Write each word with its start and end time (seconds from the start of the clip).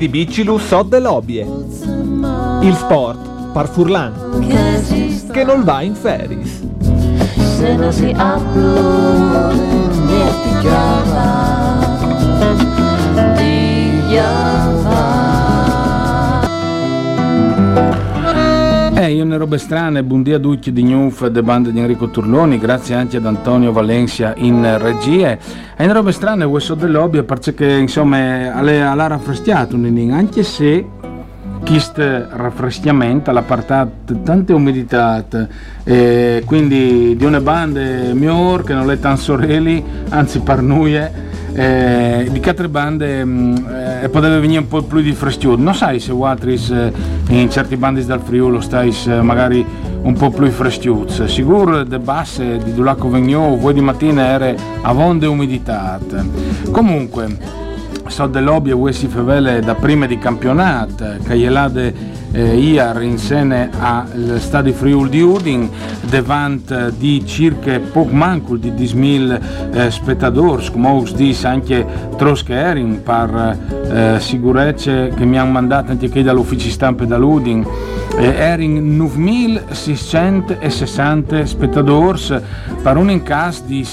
Schiribiccilu 0.00 0.58
so 0.58 0.82
dell'obie. 0.82 1.44
Il 2.62 2.74
sport, 2.74 3.52
par 3.52 3.68
furlan, 3.68 4.12
che 5.32 5.44
non 5.44 5.64
va 5.64 5.82
in 5.82 5.94
feris. 5.94 6.60
Se 7.58 7.74
non 7.74 7.92
si 7.92 8.14
upload 8.16 9.58
niente 10.06 10.60
chiama 10.60 11.49
robe 19.40 19.56
strane, 19.56 20.02
buongiorno 20.02 20.36
a 20.36 20.40
tutti 20.52 20.70
di 20.70 20.82
Newf 20.82 21.26
de 21.28 21.42
bande 21.42 21.72
di 21.72 21.78
Enrico 21.78 22.10
Turloni, 22.10 22.58
grazie 22.58 22.94
anche 22.94 23.16
ad 23.16 23.24
Antonio 23.24 23.72
Valencia 23.72 24.34
in 24.36 24.76
regie. 24.78 25.38
E 25.74 25.82
in 25.82 25.90
robe 25.94 26.12
strane, 26.12 26.46
questo 26.46 26.74
dell'hobby, 26.74 27.22
perché 27.22 27.72
insomma, 27.72 28.52
alla 28.52 29.06
raffrestiato, 29.06 29.76
anche 29.76 30.42
se 30.42 30.84
questo 31.64 32.02
raffreschiamento 32.02 33.30
l'ha 33.32 33.40
portato 33.40 34.20
tante 34.22 34.52
umidità, 34.52 35.24
eh, 35.84 36.42
quindi 36.44 37.16
di 37.16 37.24
una 37.24 37.40
bande 37.40 38.12
migliore 38.12 38.64
che 38.64 38.74
non 38.74 38.90
è 38.90 38.98
tan 38.98 39.16
sorelli, 39.16 39.82
anzi 40.10 40.40
parnuie 40.40 41.29
eh, 41.52 42.28
di 42.30 42.40
altre 42.48 42.68
bande 42.68 43.24
mh, 43.24 43.68
eh, 44.02 44.08
poteva 44.08 44.38
venire 44.38 44.60
un 44.60 44.68
po' 44.68 44.82
più 44.82 45.00
di 45.00 45.12
freschiuto 45.12 45.60
non 45.60 45.74
sai 45.74 46.00
se 46.00 46.12
Watris 46.12 46.70
eh, 46.70 46.92
in 47.28 47.50
certi 47.50 47.76
bandi 47.76 48.04
dal 48.04 48.20
Friuli 48.20 48.60
stai 48.62 48.94
eh, 49.06 49.20
magari 49.20 49.64
un 50.02 50.14
po' 50.14 50.30
più 50.30 50.48
freschiuto 50.48 51.26
sicuro 51.26 51.84
de 51.84 51.98
basse 51.98 52.58
di 52.58 52.72
Dulaco 52.72 53.08
Vegnò 53.08 53.54
voi 53.56 53.74
di 53.74 53.80
mattina 53.80 54.26
era 54.26 54.54
a 54.82 54.92
vonde 54.92 55.26
umidità. 55.26 55.98
Comunque 56.70 57.58
so 58.10 58.26
dell'obby 58.26 58.70
e 58.70 58.72
Wessi 58.72 59.06
Fevele 59.06 59.60
da 59.60 59.74
prima 59.74 60.06
di 60.06 60.18
campionato 60.18 61.16
che 61.24 61.36
glielade 61.36 61.86
eh, 61.86 61.94
IAR 62.32 63.02
insieme 63.02 63.70
al 63.78 64.36
Stadio 64.38 64.72
Friul 64.72 65.08
di 65.08 65.20
Udin 65.20 65.68
davanti 66.02 66.74
di 66.96 67.26
circa 67.26 67.80
poco 67.80 68.12
manco 68.12 68.56
di 68.56 68.70
10.000 68.70 69.72
eh, 69.72 69.90
spettatori 69.90 70.70
come 70.70 71.02
dis 71.14 71.44
anche 71.44 71.84
Trosche 72.16 72.54
Erin 72.54 73.02
per 73.02 73.58
eh, 73.90 74.20
sicurezza 74.20 75.08
che 75.08 75.24
mi 75.24 75.36
hanno 75.38 75.52
mandato 75.52 75.90
anche 75.90 76.22
dall'ufficio 76.22 76.68
stampa 76.68 77.04
dall'Udin 77.04 77.66
eh, 78.16 78.24
Erin 78.24 78.96
9.660 78.98 81.44
spettatori 81.44 82.42
per 82.82 82.96
un 82.96 83.10
incas 83.10 83.62
di 83.64 83.84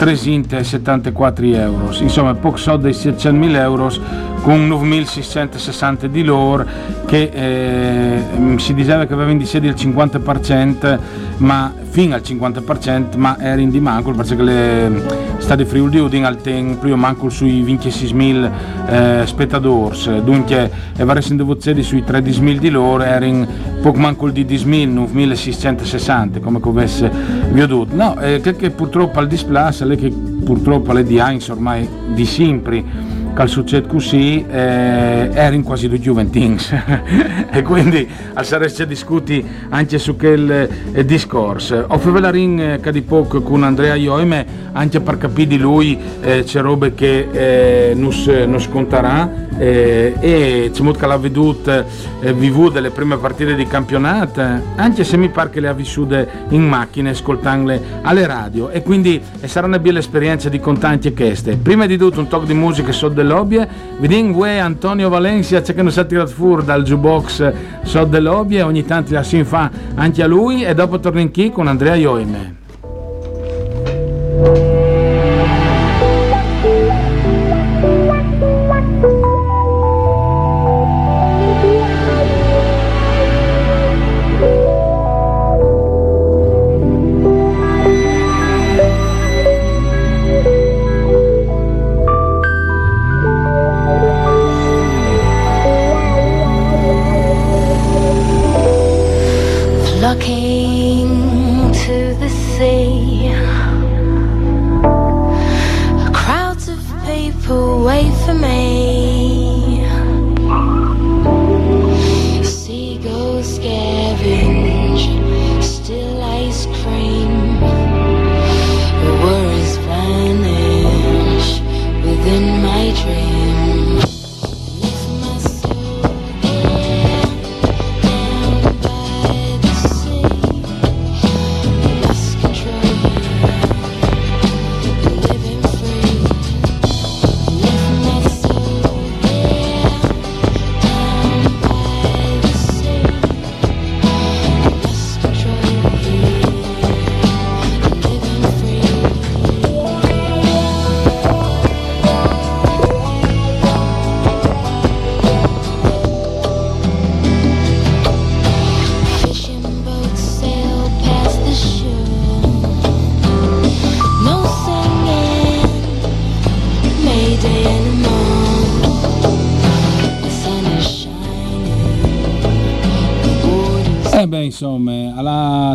692.374 0.00 1.54
euro 1.54 1.94
insomma 2.00 2.34
poco 2.34 2.56
so 2.56 2.76
dei 2.76 2.92
600.000 2.92 3.54
euro 3.56 3.92
con 4.40 4.66
9.660 4.68 6.06
di 6.06 6.24
loro 6.24 6.64
che 7.06 7.30
eh, 7.32 8.22
si 8.56 8.72
diceva 8.72 9.04
che 9.04 9.12
aveva 9.12 9.30
indice 9.30 9.60
del 9.60 9.74
50% 9.74 10.98
ma 11.40 11.72
fino 11.90 12.14
al 12.14 12.22
50% 12.24 13.16
ma 13.16 13.38
era 13.38 13.60
in 13.60 13.70
di 13.70 13.80
manco 13.80 14.12
perché 14.12 14.34
le 14.36 15.02
stati 15.38 15.64
Friuli 15.64 15.90
di 15.90 15.98
Udin 15.98 16.24
al 16.24 16.40
tempo 16.40 16.80
prima 16.80 16.96
manco 16.96 17.28
sui 17.28 17.62
26.000 17.62 18.50
eh, 18.86 19.26
spettatori 19.26 20.22
dunque 20.22 20.70
e 20.96 21.04
varesse 21.04 21.30
in 21.30 21.38
devozione 21.38 21.82
sui 21.82 22.02
13.000 22.06 22.58
di 22.58 22.70
loro 22.70 23.02
era 23.02 23.24
in 23.24 23.46
poco 23.80 23.98
manco 23.98 24.28
di 24.30 24.44
10.000 24.44 25.08
9.660 25.12 26.40
come 26.40 26.60
avesse 26.62 27.10
veduto 27.50 27.94
no 27.94 28.18
eh, 28.20 28.40
che, 28.40 28.56
che 28.56 28.70
purtroppo 28.70 29.18
al 29.18 29.26
display 29.26 29.72
lei 29.80 29.96
che 29.96 30.10
purtroppo 30.10 30.92
le 30.92 31.04
di 31.04 31.18
Heinz 31.18 31.48
ormai 31.48 31.88
di 32.12 32.24
sempre 32.26 33.18
che 33.34 33.46
succede 33.46 33.86
così 33.86 34.44
eh, 34.48 35.30
erano 35.32 35.62
quasi 35.62 35.88
due 35.88 35.98
Juventins. 35.98 36.74
E 37.52 37.62
quindi 37.62 38.08
al 38.34 38.44
sareste 38.44 38.86
discuti 38.86 39.44
anche 39.70 39.98
su 39.98 40.16
quel 40.16 40.68
eh, 40.92 41.04
discorso. 41.04 41.84
Ho 41.88 41.98
fatto 41.98 42.20
la 42.20 42.30
ring 42.30 42.80
eh, 42.80 42.92
di 42.92 43.02
poco 43.02 43.42
con 43.42 43.64
Andrea 43.64 43.96
Ioime 43.96 44.70
anche 44.72 45.00
per 45.00 45.18
capire 45.18 45.48
di 45.48 45.58
lui 45.58 45.98
eh, 46.20 46.44
c'è 46.44 46.60
robe 46.60 46.94
che 46.94 47.90
eh, 47.90 47.94
non 47.94 48.60
sconterà. 48.60 49.48
Eh, 49.58 50.14
e 50.20 50.70
c'è 50.72 50.82
molto 50.82 51.00
che 51.00 51.06
l'ha 51.06 51.18
veduta 51.18 51.84
eh, 52.20 52.32
vivu 52.32 52.70
delle 52.70 52.88
prime 52.88 53.18
partite 53.18 53.54
di 53.54 53.66
campionato 53.66 54.40
anche 54.76 55.04
se 55.04 55.18
mi 55.18 55.28
pare 55.28 55.50
che 55.50 55.60
le 55.60 55.68
ha 55.68 55.74
vissute 55.74 56.26
in 56.48 56.66
macchina 56.66 57.10
ascoltandole 57.10 57.82
alle 58.02 58.26
radio. 58.26 58.70
E 58.70 58.82
quindi 58.82 59.20
sarà 59.44 59.66
una 59.66 59.78
bella 59.78 59.98
esperienza 59.98 60.48
di 60.48 60.60
contanti 60.60 61.08
e 61.08 61.12
queste 61.12 61.56
prima 61.56 61.86
di 61.86 61.98
tutto 61.98 62.20
un 62.20 62.28
talk 62.28 62.46
di 62.46 62.54
musica 62.54 62.92
sotto 62.92 63.19
dell'obbie 63.22 63.68
vediamo 63.98 64.44
Antonio 64.44 65.08
Valencia 65.08 65.60
c'è 65.60 65.74
che 65.74 65.82
non 65.82 65.92
si 65.92 66.00
è 66.00 66.06
tirato 66.06 66.30
fuori 66.30 66.64
dal 66.64 66.82
jukebox 66.82 67.52
sotto 67.82 68.06
dell'obbie 68.06 68.62
ogni 68.62 68.84
tanto 68.84 69.12
la 69.12 69.22
si 69.22 69.42
fa 69.44 69.70
anche 69.94 70.22
a 70.22 70.26
lui 70.26 70.64
e 70.64 70.74
dopo 70.74 71.00
torno 71.00 71.20
in 71.20 71.30
chi? 71.30 71.50
Con 71.50 71.66
Andrea 71.66 71.94
Ioime 71.94 72.59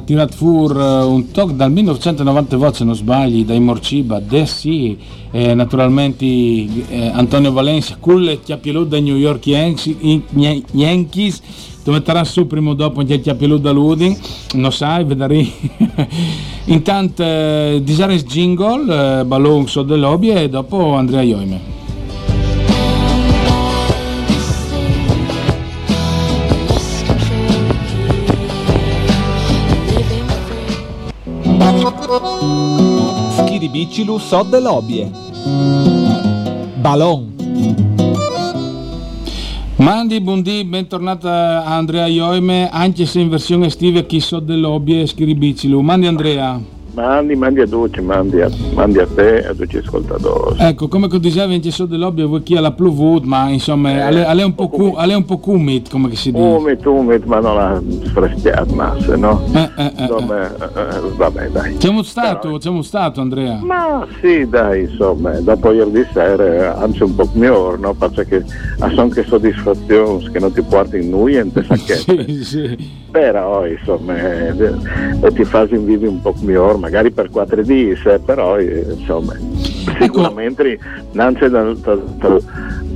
ha 0.05 0.27
tirato 0.27 0.35
fuori 0.35 0.77
un 0.77 1.31
talk 1.31 1.53
dal 1.53 1.71
1990 1.71 2.73
se 2.73 2.83
non 2.83 2.95
sbagli, 2.95 3.43
dai 3.43 3.59
Morciba, 3.59 4.19
De 4.19 4.45
sì, 4.45 4.95
eh, 5.31 5.55
naturalmente 5.55 6.25
eh, 6.25 7.09
Antonio 7.11 7.51
Valencia, 7.51 7.97
Culle 7.99 8.39
Chiappielù 8.39 8.85
dai 8.85 9.01
New 9.01 9.15
York 9.15 9.47
Yankees, 9.47 11.41
tu 11.83 11.91
metterai 11.91 12.23
su 12.23 12.45
prima 12.45 12.69
o 12.69 12.73
dopo 12.75 12.99
anche 12.99 13.15
il 13.15 13.21
Chiappielù 13.21 13.57
da 13.57 13.71
Ludin, 13.71 14.15
non 14.53 14.71
sai, 14.71 15.03
vedrai. 15.05 15.51
Intanto, 16.65 17.23
eh, 17.23 17.81
Disares 17.83 18.23
Jingle, 18.25 19.21
eh, 19.21 19.25
Ballon 19.25 19.67
so 19.67 19.81
lobby 19.83 20.29
e 20.29 20.49
dopo 20.49 20.93
Andrea 20.93 21.21
Ioime. 21.21 21.84
Schiribicilu 33.65 34.19
sod 34.19 34.53
lobie. 34.59 35.09
Balon. 36.81 37.33
Mandi, 39.77 40.21
buondì, 40.21 40.63
bentornata 40.65 41.65
Andrea 41.65 42.05
Ioime, 42.05 42.69
anche 42.69 43.07
se 43.07 43.21
in 43.21 43.29
versione 43.29 43.65
estiva 43.65 44.01
chi 44.01 44.19
so 44.19 44.39
dell'obby 44.39 45.01
e 45.01 45.07
schiribicilu. 45.07 45.81
Mandi 45.81 46.05
Andrea. 46.05 46.74
Mandi, 46.95 47.35
mandi 47.35 47.59
a 47.59 47.67
tutti, 47.67 47.99
mandi 47.99 48.39
a, 48.39 48.49
mandi 48.73 48.99
a 48.99 49.05
te 49.05 49.45
a 49.45 49.53
gli 49.53 49.77
ascoltatori. 49.77 50.55
Ecco, 50.59 50.87
come 50.87 51.09
diceva 51.19 51.53
in 51.53 51.61
Cesso 51.61 51.85
dell'Obbio, 51.85 52.29
voi 52.29 52.41
chi 52.41 52.55
ha 52.55 52.71
piovuto, 52.71 53.27
ma 53.27 53.49
insomma, 53.49 54.09
eh, 54.09 54.25
è 54.25 54.43
un 54.43 54.55
po' 54.55 54.69
cu, 54.69 54.95
un 54.95 55.25
po' 55.25 55.39
umid, 55.43 55.89
come 55.89 56.15
si 56.15 56.31
dice. 56.31 56.41
Umid, 56.41 56.85
umid, 56.85 57.23
ma 57.25 57.39
non 57.39 57.57
ha 57.57 57.81
sfreschiato 58.05 58.73
massa, 58.73 59.17
no? 59.17 59.43
Eh, 59.53 59.69
eh, 59.75 59.83
eh, 59.97 60.03
insomma, 60.03 60.55
eh, 60.55 60.99
vabbè, 61.17 61.49
dai. 61.49 61.75
Siamo 61.79 62.01
stato, 62.01 62.47
Però, 62.47 62.59
siamo 62.61 62.81
stato, 62.81 63.19
Andrea. 63.19 63.59
Ma 63.61 64.07
sì, 64.21 64.47
dai, 64.47 64.83
insomma, 64.83 65.31
dopo 65.41 65.73
ieri 65.73 66.07
sera, 66.13 66.77
anzi 66.77 67.03
un 67.03 67.13
po' 67.13 67.29
migliore, 67.33 67.77
no? 67.77 67.93
Perché 67.93 68.45
ha 68.79 68.91
anche 68.95 69.25
soddisfazione 69.25 70.31
che 70.31 70.39
non 70.39 70.53
ti 70.53 70.61
porti 70.61 70.97
in 71.01 71.11
niente, 71.11 71.61
sacchette. 71.63 72.25
sì, 72.31 72.43
sì. 72.43 73.03
Però, 73.15 73.65
insomma, 73.65 74.13
eh, 74.17 74.75
ti 75.33 75.45
fai 75.45 75.69
in 75.69 75.85
vivi 75.85 76.05
un 76.05 76.19
po' 76.19 76.35
migliore, 76.41 76.77
magari 76.77 77.11
per 77.11 77.29
4 77.29 77.61
di 77.61 77.95
sé, 78.03 78.19
però 78.19 78.57
eh, 78.57 78.85
insomma 78.89 79.33
ecco. 79.35 80.01
sicuramente 80.01 80.77
non 81.13 81.33
c'è 81.35 81.47
dal, 81.47 81.77
dal, 81.77 82.03
dal, 82.17 82.43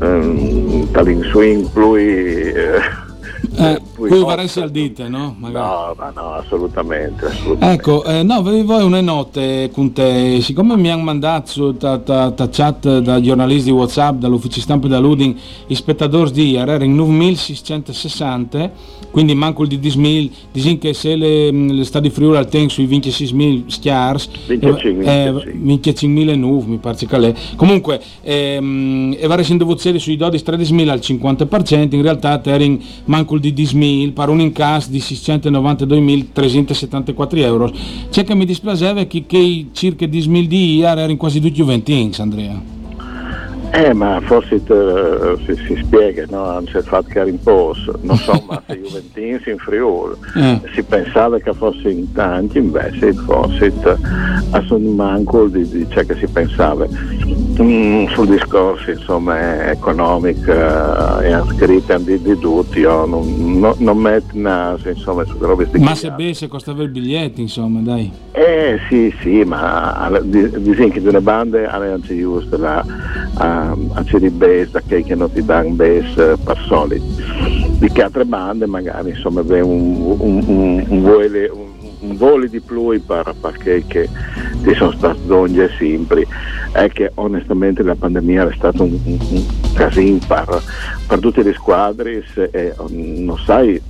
um, 0.01 0.85
dall'inswing 0.91 1.69
lui 1.73 2.03
eh, 2.51 2.81
eh, 3.59 3.81
poi 3.93 4.23
varesse 4.23 4.61
al 4.61 4.71
dite, 4.71 5.09
no? 5.09 5.35
Magari. 5.37 5.95
No, 5.97 6.11
no, 6.15 6.33
assolutamente, 6.33 7.25
assolutamente. 7.25 7.73
Ecco, 7.73 8.05
eh, 8.05 8.23
no, 8.23 8.35
avevo 8.35 8.77
una 8.85 9.01
notte 9.01 9.69
con 9.73 9.91
te, 9.91 10.39
siccome 10.41 10.77
mi 10.77 10.89
hanno 10.89 11.03
mandato 11.03 11.71
da 11.71 12.33
chat 12.49 12.99
da 12.99 13.19
giornalisti 13.19 13.69
Whatsapp, 13.69 14.17
dall'ufficio 14.17 14.61
stampa 14.61 14.87
da 14.87 14.99
Luding, 14.99 15.35
i 15.67 15.75
spettatori 15.75 16.31
di 16.31 16.51
ieri 16.51 16.69
erano 16.69 16.85
in 16.85 16.95
9660, 16.95 18.71
quindi 19.11 19.33
manco 19.33 19.63
il 19.63 19.67
di 19.67 19.77
10.000, 19.77 20.29
dicono 20.53 20.77
che 20.77 20.93
se 20.93 21.15
le, 21.15 21.51
le 21.51 21.83
stadi 21.83 22.09
Friuli 22.09 22.37
al 22.37 22.47
tempo 22.47 22.69
sui 22.69 22.87
26.000 22.87 23.63
schiars, 23.67 24.29
25.000 24.47 26.35
nuovi, 26.37 26.69
mi 26.71 26.77
pare 26.77 26.95
che 26.95 27.17
lei. 27.17 27.35
Comunque, 27.57 27.99
ehm, 28.21 29.17
e 29.19 29.27
varesse 29.27 29.51
in 29.51 29.57
devozione 29.57 29.99
sui 29.99 30.15
12-13.000 30.17 30.87
al 30.87 30.99
50%, 30.99 31.95
in 31.95 32.01
realtà 32.01 32.41
erano 32.43 32.77
manco 33.05 33.35
il 33.35 33.41
di 33.41 33.48
10.000 33.53 34.13
per 34.13 34.29
un 34.29 34.39
incasso 34.39 34.89
di 34.89 34.99
692.374 34.99 37.37
euro. 37.37 37.71
C'è 38.09 38.23
che 38.23 38.35
mi 38.35 38.45
dispiaceva 38.45 39.03
che, 39.03 39.25
che 39.25 39.67
circa 39.71 40.05
10.000 40.05 40.45
di 40.45 40.77
ieri 40.77 40.99
erano 40.99 41.17
quasi 41.17 41.39
tutti 41.39 41.55
Juventins, 41.55 42.19
Andrea. 42.19 42.77
Eh, 43.71 43.93
ma 43.93 44.19
forse 44.21 44.63
te, 44.63 45.37
si, 45.45 45.55
si, 45.67 45.75
spiega, 45.83 46.25
no? 46.29 46.53
non 46.53 46.65
c'è 46.65 46.81
fatto 46.81 47.09
che 47.09 47.23
rimposo, 47.23 47.99
non 48.01 48.17
so, 48.17 48.43
ma 48.47 48.59
se 48.65 48.77
Juventins 48.81 49.45
in 49.45 49.59
Friuli 49.59 50.15
eh. 50.35 50.59
si 50.73 50.81
pensava 50.81 51.37
che 51.37 51.53
fosse 51.53 51.91
in 51.91 52.11
tanti, 52.11 52.57
invece 52.57 53.13
forse 53.13 53.71
a 54.49 54.63
son 54.63 54.95
manco 54.95 55.47
di, 55.47 55.69
di 55.69 55.85
ciò 55.87 56.01
che 56.01 56.15
si 56.15 56.25
pensava. 56.25 56.87
Mm, 57.61 58.05
sul 58.07 58.27
discorso 58.27 58.89
insomma, 58.89 59.69
economico 59.69 60.49
eh, 60.49 61.29
e 61.29 61.41
scritta 61.53 61.97
di, 61.97 62.21
di 62.21 62.39
tutti, 62.39 62.79
io 62.79 63.05
non, 63.05 63.59
non, 63.59 63.73
non 63.79 63.97
metto 63.97 64.27
naso 64.33 64.87
insomma 64.87 65.25
su 65.25 65.35
robe 65.39 65.67
Ma 65.73 65.93
se 65.93 66.09
bene 66.11 66.47
costava 66.47 66.83
il 66.83 66.89
biglietto, 66.89 67.41
insomma, 67.41 67.81
dai. 67.81 68.09
Eh 68.31 68.79
sì, 68.87 69.13
sì, 69.21 69.43
ma 69.43 70.09
dicono 70.21 70.87
che 70.87 71.01
delle 71.01 71.19
bande 71.19 71.67
hanno 71.67 71.95
anche 71.95 72.17
giusto 72.17 72.57
la, 72.57 72.85
a 73.33 73.75
Ciri 74.05 74.29
Base, 74.29 74.69
da 74.71 74.81
che 74.81 75.03
non 75.15 75.29
ti 75.29 75.43
danno 75.43 75.71
base 75.71 76.37
per 76.41 76.57
solito. 76.65 77.03
Di 77.77 77.89
che 77.91 78.03
altre 78.03 78.23
bande 78.23 78.67
magari 78.67 79.09
insomma 79.09 79.41
un, 79.41 79.55
un, 79.57 80.43
un, 80.45 80.85
un, 80.87 81.01
vuole, 81.01 81.47
un 81.47 81.68
un 81.99 82.17
volo 82.17 82.45
di 82.47 82.59
più 82.59 82.99
per, 83.05 83.33
perché 83.39 83.83
che 83.87 84.09
ci 84.63 84.73
sono 84.75 84.91
stati 84.91 85.19
donge 85.25 85.69
sempre 85.77 86.25
è 86.71 86.87
che 86.89 87.11
onestamente 87.15 87.83
la 87.83 87.95
pandemia 87.95 88.49
è 88.49 88.53
stato 88.55 88.83
un, 88.83 88.97
un, 89.03 89.45
casino 89.73 90.19
per, 90.27 90.61
per, 91.07 91.19
tutte 91.19 91.43
le 91.43 91.53
squadre 91.53 92.23
e 92.51 92.73
non 92.77 93.37
sai 93.43 93.81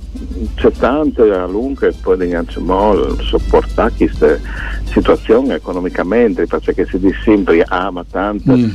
c'è 0.54 0.70
tante 0.72 1.22
a 1.22 1.46
lungo 1.46 1.80
che 1.80 1.92
poi 2.00 2.16
dobbiamo 2.16 3.18
sopportare 3.20 3.92
questa 3.96 4.38
situazione 4.84 5.54
economicamente 5.54 6.46
perché 6.46 6.86
si 6.86 6.98
dice 6.98 7.20
sempre 7.22 7.64
ama 7.66 8.04
tanto 8.10 8.56
mm. 8.56 8.70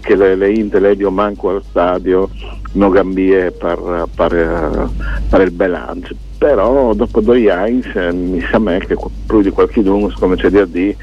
Che 0.00 0.16
le, 0.16 0.34
le 0.34 0.52
Intel 0.52 0.96
manco 1.10 1.50
al 1.50 1.62
stadio 1.68 2.28
non 2.72 2.90
cambie 2.90 3.50
per, 3.52 4.06
per, 4.14 4.90
per 5.28 5.40
il 5.40 5.50
bilancio 5.50 6.14
però 6.36 6.94
dopo 6.94 7.20
due 7.20 7.50
anni 7.50 7.82
eh, 7.94 8.12
mi 8.12 8.40
sa 8.50 8.58
me 8.58 8.78
che 8.78 8.96
più 9.26 9.42
di 9.42 9.50
qualche 9.50 9.82
dunque 9.82 10.12
come 10.18 10.36
c'è 10.36 10.48
da 10.48 10.64
dire 10.64 10.96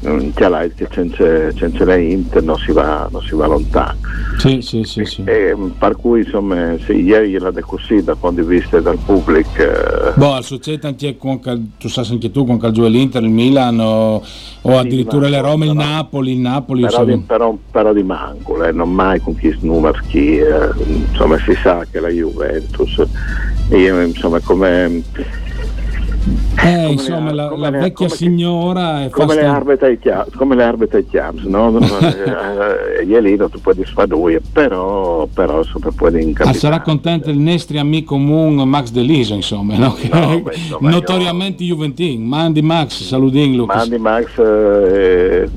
c'è 0.00 0.48
la 0.48 0.66
che 0.74 0.88
senza 0.90 1.84
le 1.84 2.02
int 2.02 2.40
non 2.40 2.56
si 2.56 2.72
va, 2.72 3.06
non 3.10 3.20
si 3.22 3.34
va 3.34 3.46
lontano. 3.46 3.98
Sì, 4.38 4.62
sì, 4.62 4.82
sì, 4.84 5.04
sì. 5.04 5.22
E, 5.24 5.54
per 5.78 5.96
cui 5.96 6.20
insomma 6.20 6.76
se 6.84 6.94
ieri 6.94 7.38
la 7.38 7.52
così 7.60 8.02
dal 8.02 8.16
punto 8.16 8.40
di 8.40 8.46
vista 8.46 8.80
del 8.80 8.98
pubblico 9.04 9.50
eh... 9.58 10.12
boh 10.14 10.40
succede 10.40 10.86
anche 10.86 11.16
con 11.18 11.40
tu 11.78 11.88
sai 11.88 12.06
anche 12.10 12.30
tu 12.30 12.46
con 12.46 12.58
Calcio 12.58 12.86
l'Inter 12.86 13.22
il 13.22 13.28
Milan 13.28 13.78
o, 13.80 14.24
o 14.62 14.78
addirittura 14.78 15.28
le 15.28 15.40
Rome 15.40 15.66
il 15.66 15.74
Napoli 15.74 16.32
il 16.32 16.38
Napoli 16.38 16.82
però, 16.82 17.04
di, 17.04 17.18
però, 17.18 17.58
però 17.70 17.92
di 17.92 18.02
manco 18.02 18.64
eh, 18.64 18.72
non 18.72 18.90
mai 18.92 19.20
con 19.20 19.36
chi 19.36 19.54
numeri 19.60 19.98
chi 20.08 20.38
eh, 20.38 20.70
insomma 21.10 21.36
si 21.38 21.54
sa 21.62 21.84
che 21.90 22.00
la 22.00 22.08
Juventus 22.08 23.02
io 23.70 24.00
insomma 24.00 24.40
come 24.40 25.02
eh, 26.62 26.92
insomma, 26.92 27.32
la, 27.32 27.54
la 27.56 27.70
vecchia 27.70 28.08
signora 28.08 29.04
è 29.04 29.08
come, 29.10 29.34
le 29.34 29.44
arbete 29.44 29.98
come 30.36 30.54
le 30.54 30.64
arbete 30.64 31.06
chiams, 31.06 31.42
no? 31.44 31.78
eh, 31.80 33.20
lì 33.20 33.36
non 33.36 33.50
tu 33.50 33.60
puoi 33.60 33.74
disfare 33.74 34.08
però, 34.52 35.26
però 35.26 35.58
insomma, 35.58 35.90
puoi 35.94 36.12
incapitare. 36.22 36.50
Ah, 36.50 36.58
sarà 36.58 36.80
contento 36.80 37.30
il 37.30 37.38
nostro 37.38 37.78
amico 37.78 38.14
comune 38.14 38.64
Max 38.64 38.90
Deliso, 38.90 39.34
insomma, 39.34 39.76
no? 39.76 39.96
no 40.12 40.40
beh, 40.40 40.54
insomma, 40.54 40.90
notoriamente 40.90 41.62
io... 41.62 41.76
Juventin. 41.80 42.22
Mandi 42.22 42.62
Max, 42.62 43.02
saludin 43.02 43.56
Lucas. 43.56 43.76
Mandi 43.76 43.98
Max, 43.98 44.38
eh, 44.38 45.48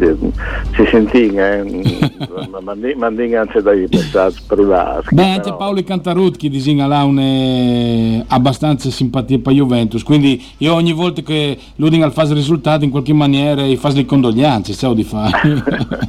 si 0.76 0.86
sentin, 0.90 1.40
eh? 1.40 2.18
mandi, 2.62 2.94
mandi 2.96 3.36
anche 3.36 3.62
dai 3.62 3.88
messaggi 3.90 4.42
privati. 4.48 5.14
Beh, 5.14 5.32
anche 5.32 5.54
Paolo 5.54 5.84
Cantarutchi 5.84 6.50
disegna 6.50 6.86
là 6.88 7.04
un, 7.04 8.24
abbastanza 8.28 8.90
simpatia 8.90 9.40
per 9.40 9.54
Juventus, 9.54 10.04
quindi 10.04 10.42
io 10.58 10.74
ogni 10.74 10.93
volta 10.94 11.22
che 11.22 11.58
l'Udingal 11.76 12.12
fa 12.14 12.24
il 12.24 12.32
risultato 12.34 12.84
in 12.84 12.90
qualche 12.90 13.14
maniera 13.14 13.64
gli 13.64 13.76
fa 13.76 13.90
le 13.90 14.06
condoglianze, 14.06 14.74
ciao 14.74 14.94
di 14.94 15.04
fare. 15.04 15.64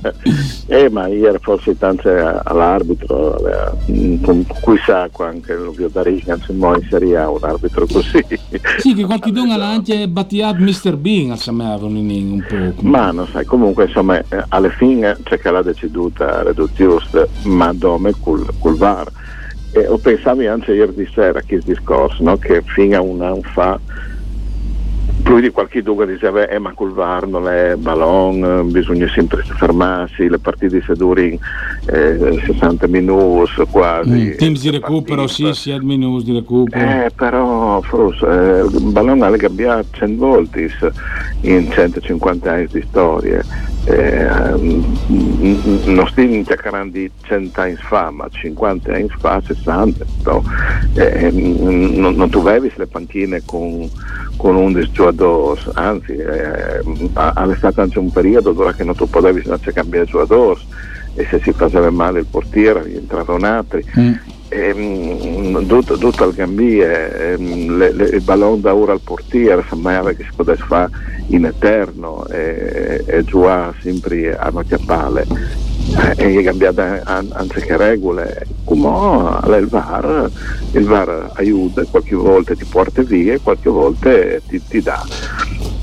eh, 0.66 0.88
ma 0.90 1.06
ieri 1.08 1.38
forse 1.40 1.76
tanto 1.76 2.08
all'arbitro, 2.08 3.36
eh, 3.46 4.18
con 4.22 4.46
cui 4.60 4.78
sa 4.84 5.08
anche 5.16 5.54
lo 5.54 5.70
Biodaric, 5.72 6.28
anzi 6.28 6.52
mo 6.52 6.74
in 6.74 6.86
Serie 6.88 7.16
A 7.16 7.30
un 7.30 7.42
arbitro 7.42 7.86
così. 7.86 8.24
Sì, 8.78 8.94
che 8.94 9.04
qualche 9.04 9.30
don 9.30 9.50
anche 9.50 10.08
battiato 10.08 10.58
Mr. 10.60 10.96
Bean, 10.96 11.30
a 11.30 11.52
me 11.52 11.74
un 11.74 12.44
po'. 12.46 12.82
Ma 12.82 13.10
non 13.10 13.26
sai, 13.28 13.44
comunque 13.44 13.84
insomma, 13.84 14.18
eh, 14.18 14.44
alla 14.48 14.70
fine 14.70 15.16
c'è 15.22 15.38
che 15.38 15.50
l'ha 15.50 15.62
deciduta 15.62 16.42
Reduzziust, 16.42 17.28
ma 17.44 17.72
dove 17.72 18.14
col, 18.20 18.46
col 18.58 18.76
VAR. 18.76 19.10
E 19.72 19.88
ho 19.88 19.98
pensato 19.98 20.40
anche 20.48 20.72
ieri 20.72 20.94
di 20.94 21.08
sera 21.12 21.40
a 21.40 21.42
questo 21.44 21.72
discorso, 21.72 22.22
no? 22.22 22.36
che 22.36 22.62
fino 22.64 22.96
a 22.96 23.00
un 23.00 23.20
anno 23.22 23.42
fa 23.42 23.78
più 25.22 25.40
di 25.40 25.50
qualche 25.50 25.82
duca 25.82 26.04
diceva 26.04 26.48
eh, 26.48 26.58
ma 26.58 26.72
col 26.74 26.92
VAR 26.92 27.26
non 27.26 27.48
è 27.48 27.76
ballon 27.76 28.70
bisogna 28.70 29.08
sempre 29.08 29.42
fermarsi 29.42 30.28
le 30.28 30.38
partite 30.38 30.82
si 30.82 30.92
durano 30.92 31.38
eh, 31.86 32.42
60 32.46 32.86
minuti 32.88 33.62
quasi. 33.70 34.10
Mm, 34.10 34.36
teams 34.36 34.60
di 34.60 34.70
recupero 34.70 35.26
sì, 35.26 35.52
sia 35.52 35.80
minuti 35.80 36.24
di 36.24 36.32
recupero. 36.34 36.84
Eh, 36.84 37.10
però 37.14 37.80
forse 37.82 38.26
eh, 38.26 38.64
il 38.64 38.90
ballon 38.90 39.22
ha 39.22 39.30
cambiato 39.36 39.86
100 39.92 40.24
volte 40.24 40.70
in 41.42 41.70
150 41.70 42.52
anni 42.52 42.66
di 42.70 42.84
storia 42.88 43.42
eh, 43.86 44.26
non 45.06 46.06
stiamo 46.10 46.44
cercando 46.44 46.92
di 46.92 47.10
100 47.22 47.60
anni 47.60 47.76
fa 47.76 48.10
ma 48.10 48.26
50 48.30 48.92
anni 48.92 49.08
fa 49.18 49.42
60 49.44 50.04
no? 50.24 50.42
eh, 50.94 51.30
non, 51.30 52.14
non 52.14 52.30
tu 52.30 52.38
avevi 52.38 52.72
le 52.76 52.86
panchine 52.86 53.42
con, 53.44 53.88
con 54.36 54.56
11 54.56 54.90
giocatori 54.90 55.60
anzi 55.74 56.12
eh, 56.12 56.78
è 56.78 57.56
stato 57.56 57.82
anche 57.82 57.98
un 57.98 58.10
periodo 58.10 58.52
dove 58.52 58.74
non 58.78 58.94
tu 58.94 59.08
potevi 59.08 59.42
cambiare 59.72 60.06
giocatori 60.06 60.60
e 61.16 61.26
se 61.28 61.40
si 61.42 61.52
faceva 61.52 61.90
male 61.90 62.20
il 62.20 62.26
portiere 62.26 62.82
rientrava 62.82 63.34
un 63.34 63.44
altro 63.44 63.80
mm. 63.98 64.12
Ehm, 64.48 65.66
tutto, 65.66 65.96
tutto 65.96 66.24
al 66.24 66.34
gambie 66.34 67.32
ehm, 67.32 67.82
il 68.12 68.22
ballone 68.22 68.60
da 68.60 68.74
ora 68.74 68.92
al 68.92 69.00
portiere 69.00 69.64
sembrava 69.68 70.12
che 70.12 70.24
si 70.24 70.30
potesse 70.34 70.64
fare 70.66 70.90
in 71.28 71.46
eterno 71.46 72.26
e, 72.26 73.02
e 73.06 73.24
giocare 73.24 73.74
sempre 73.80 74.36
a 74.36 74.50
macchiapale. 74.50 75.26
E 76.16 76.38
è 76.38 76.42
cambiata 76.42 77.02
anziché 77.04 77.76
regole. 77.76 78.46
Come 78.64 79.58
il 79.58 79.66
VAR 79.66 80.30
il 80.72 80.84
VAR 80.84 81.30
aiuta 81.34 81.84
qualche 81.84 82.16
volta 82.16 82.54
ti 82.54 82.64
porta 82.64 83.02
via 83.02 83.38
qualche 83.38 83.68
volta 83.68 84.10
ti, 84.48 84.60
ti 84.66 84.80
dà 84.82 85.04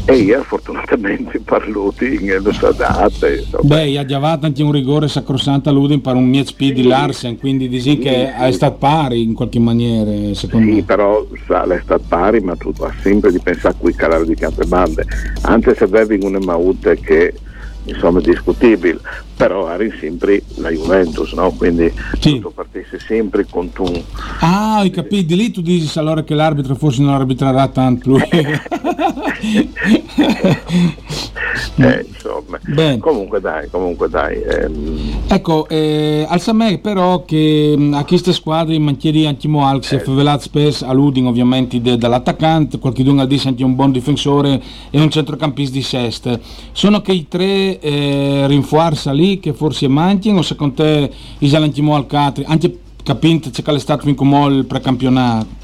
e 0.06 0.16
io 0.16 0.44
fortunatamente 0.44 1.40
parluti 1.40 2.16
in 2.16 2.40
questa 2.44 2.72
data 2.72 3.28
beh 3.62 3.98
ha 3.98 4.06
già 4.06 4.40
anche 4.42 4.64
un 4.64 4.72
rigore 4.72 5.08
sacrosanto 5.08 5.70
all'Udin 5.70 6.02
per 6.02 6.16
un 6.16 6.28
miet 6.28 6.48
speed 6.48 6.74
di 6.74 6.84
Larsen 6.84 7.38
quindi 7.38 7.70
dici 7.70 7.92
sì, 7.92 7.98
che 7.98 8.32
sì. 8.36 8.44
è 8.44 8.52
stato 8.52 8.78
pari 8.78 9.22
in 9.22 9.34
qualche 9.34 9.60
maniera 9.60 10.34
secondo 10.34 10.70
sì 10.70 10.76
me. 10.76 10.84
però 10.84 11.26
sa, 11.46 11.64
è 11.64 11.80
stato 11.84 12.04
pari 12.08 12.40
ma 12.40 12.56
tu 12.56 12.74
hai 12.80 12.92
sempre 13.02 13.32
di 13.32 13.40
pensare 13.40 13.76
a 13.76 13.78
quei 13.78 13.94
calare 13.94 14.26
di 14.26 14.36
altre 14.44 14.66
bande 14.66 15.06
anche 15.42 15.76
se 15.76 15.84
avevi 15.84 16.20
una 16.24 16.40
maute 16.40 17.00
che 17.00 17.34
insomma 17.86 18.20
discutibile, 18.20 19.00
però 19.36 19.70
eri 19.72 19.92
sempre 20.00 20.44
la 20.56 20.70
Juventus, 20.70 21.34
no? 21.34 21.52
quindi 21.52 21.92
sì. 22.20 22.40
tu 22.40 22.54
partissi 22.54 23.00
sempre 23.00 23.46
con 23.50 23.72
tu. 23.72 23.86
Ah, 24.40 24.78
hai 24.78 24.90
capito, 24.92 25.36
lì 25.36 25.52
tu 25.52 25.62
dici 25.62 25.98
allora 25.98 26.24
che 26.24 26.36
l'arbitro 26.36 26.76
forse 26.76 27.02
non 27.02 27.14
arbitrerà 27.14 27.68
tanto 27.68 28.10
lui. 28.10 28.22
eh, 31.76 32.06
insomma. 32.08 32.60
Bene. 32.68 33.00
Comunque 33.00 33.40
dai, 33.40 33.70
comunque 33.70 34.10
dai. 34.10 34.42
Ehm... 34.42 35.24
Ecco, 35.28 35.68
eh, 35.68 36.26
al 36.28 36.40
Samè 36.40 36.80
però 36.80 37.26
che 37.26 37.74
mm, 37.78 37.94
a 37.94 38.06
queste 38.06 38.34
squadre 38.34 38.76
in 38.76 38.84
mantieri 38.84 39.26
antimo 39.26 39.66
Alxi, 39.66 39.96
eh. 39.96 40.00
Fevelat 40.00 40.42
spesso 40.42 40.86
alluding 40.86 41.28
ovviamente 41.28 41.82
de, 41.82 41.98
dall'attaccante, 41.98 42.80
qualche 42.80 43.04
dunga 43.04 43.26
dice 43.26 43.50
anche 43.50 43.64
un 43.64 43.76
buon 43.76 43.92
difensore 43.92 44.62
e 44.90 45.00
un 45.00 45.10
centrocampista 45.10 45.74
di 45.74 45.82
sest. 45.82 46.40
Sono 46.72 47.02
che 47.02 47.12
i 47.12 47.28
tre 47.28 47.71
eh, 47.80 48.48
rinforza 48.48 49.12
lì 49.12 49.40
che 49.40 49.54
forse 49.54 49.88
mancano 49.88 50.40
o 50.40 50.42
secondo 50.42 50.76
te 50.76 51.12
i 51.40 51.50
l'antimo 51.50 51.96
al 51.96 52.06
catri, 52.06 52.44
anche 52.48 52.80
capente 53.04 53.50
c'è 53.50 53.64
che 53.64 53.74
è 53.74 53.80
stato 53.80 54.06
vinco 54.06 54.24
il 54.48 54.66
precampionato? 54.66 55.60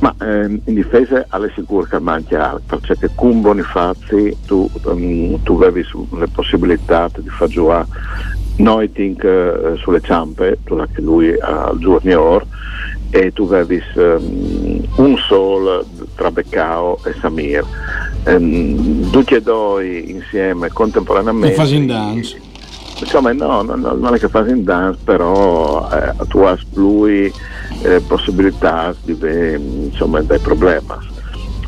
Ma 0.00 0.14
ehm, 0.20 0.60
in 0.64 0.74
difesa 0.74 1.24
alle 1.28 1.52
sicure 1.54 1.86
che 1.88 1.98
manca 1.98 2.60
perché 2.66 3.10
con 3.14 3.40
Bonifazzi 3.40 4.36
tu, 4.46 4.68
um, 4.84 5.40
tu 5.42 5.54
avevi 5.54 5.86
le 6.18 6.28
possibilità 6.28 7.08
di 7.16 7.28
far 7.28 7.48
giocare 7.48 7.86
noi 8.56 8.90
think 8.92 9.22
uh, 9.24 9.76
sulle 9.76 10.00
ciampe, 10.00 10.58
che 10.64 11.00
lui 11.00 11.34
al 11.40 11.76
junior 11.78 12.44
e 13.10 13.32
tu 13.32 13.44
avevi 13.44 13.82
um, 13.94 14.82
un 14.96 15.16
sol 15.16 15.84
tra 16.14 16.30
Beccao 16.30 16.98
e 17.04 17.14
Samir 17.20 17.64
um, 18.26 19.10
tutti 19.10 19.34
e 19.34 19.42
due 19.42 19.98
insieme 19.98 20.70
contemporaneamente 20.70 21.54
fasi 21.54 21.76
in 21.76 21.86
dance 21.86 22.40
insomma 23.00 23.32
no, 23.32 23.62
no, 23.62 23.74
no, 23.74 23.94
non 23.94 24.14
è 24.14 24.18
che 24.18 24.28
fasi 24.28 24.50
in 24.50 24.64
dance 24.64 24.98
però 25.02 25.88
eh, 25.90 26.12
tu 26.28 26.38
hai 26.38 26.56
lui 26.74 27.32
eh, 27.84 28.00
possibilità 28.00 28.94
di 29.02 29.16
insomma, 29.20 30.20
dei 30.22 30.38
problemi. 30.38 31.12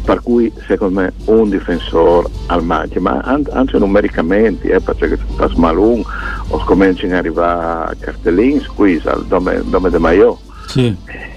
Per 0.04 0.22
cui 0.22 0.52
secondo 0.66 1.00
me 1.00 1.12
un 1.24 1.50
difensore 1.50 2.28
al 2.46 2.62
manche, 2.62 3.00
ma 3.00 3.18
anche 3.18 3.76
numericamente, 3.76 4.70
eh, 4.70 4.80
perché 4.80 5.08
se 5.08 5.24
fa 5.34 5.50
malun 5.56 6.00
o 6.48 6.58
cominciano 6.64 7.14
ad 7.14 7.18
arrivare 7.18 7.90
a 7.90 7.96
cartellini, 7.98 8.60
squeeze 8.60 9.08
al 9.08 9.24
nome, 9.28 9.62
nome 9.64 9.90
de 9.90 9.98
Maio, 9.98 10.38
sì. 10.68 10.94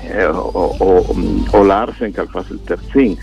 eh, 0.07 0.25
o, 0.25 0.75
o, 0.77 1.15
o, 1.49 1.63
Larsen 1.63 2.11
che 2.11 2.27
fa 2.29 2.45
il 2.47 2.59
terzino 2.63 3.15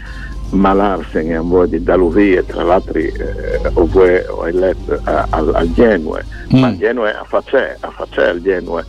ma 0.50 0.73
Larsen 0.73 1.29
è 1.29 1.38
un 1.38 1.49
po' 1.49 1.67
di 1.67 1.83
Daluvie, 1.83 2.45
tra 2.45 2.62
l'altro 2.62 2.99
eh, 2.99 3.71
ho 3.75 4.45
letto 4.45 5.00
al, 5.05 5.55
al 5.55 5.73
Genue, 5.73 6.25
mm. 6.55 6.59
ma 6.59 6.76
Genue 6.76 7.12
a 7.12 7.25
facè, 7.25 7.76
a 7.81 7.91
facè 7.91 8.31
il 8.31 8.43
Genue. 8.43 8.85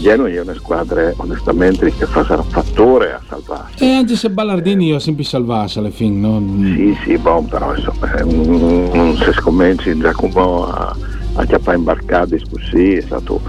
Genue 0.00 0.32
è 0.32 0.40
una 0.40 0.54
squadra 0.54 1.12
onestamente 1.16 1.92
che 1.94 2.06
fa 2.06 2.24
un 2.28 2.44
fattore 2.44 3.12
a 3.12 3.20
salvarsi. 3.28 3.84
E 3.84 3.94
anche 3.94 4.16
se 4.16 4.30
Ballardini 4.30 4.86
io 4.86 4.94
ho 4.94 5.00
sempre 5.00 5.24
salvato 5.24 5.80
alla 5.80 5.90
fine, 5.90 6.18
no? 6.18 6.42
Sì, 6.62 6.96
sì, 7.04 7.18
bon, 7.18 7.46
però 7.46 7.74
insomma, 7.74 8.10
um, 8.22 9.16
se 9.16 9.32
scommenci 9.32 9.96
Giacomo 9.98 10.66
a 10.66 10.96
a 11.34 11.44
chiappare 11.46 11.78
imbarcati 11.78 12.42
così 12.50 12.94
è 12.94 13.00
stato 13.00 13.40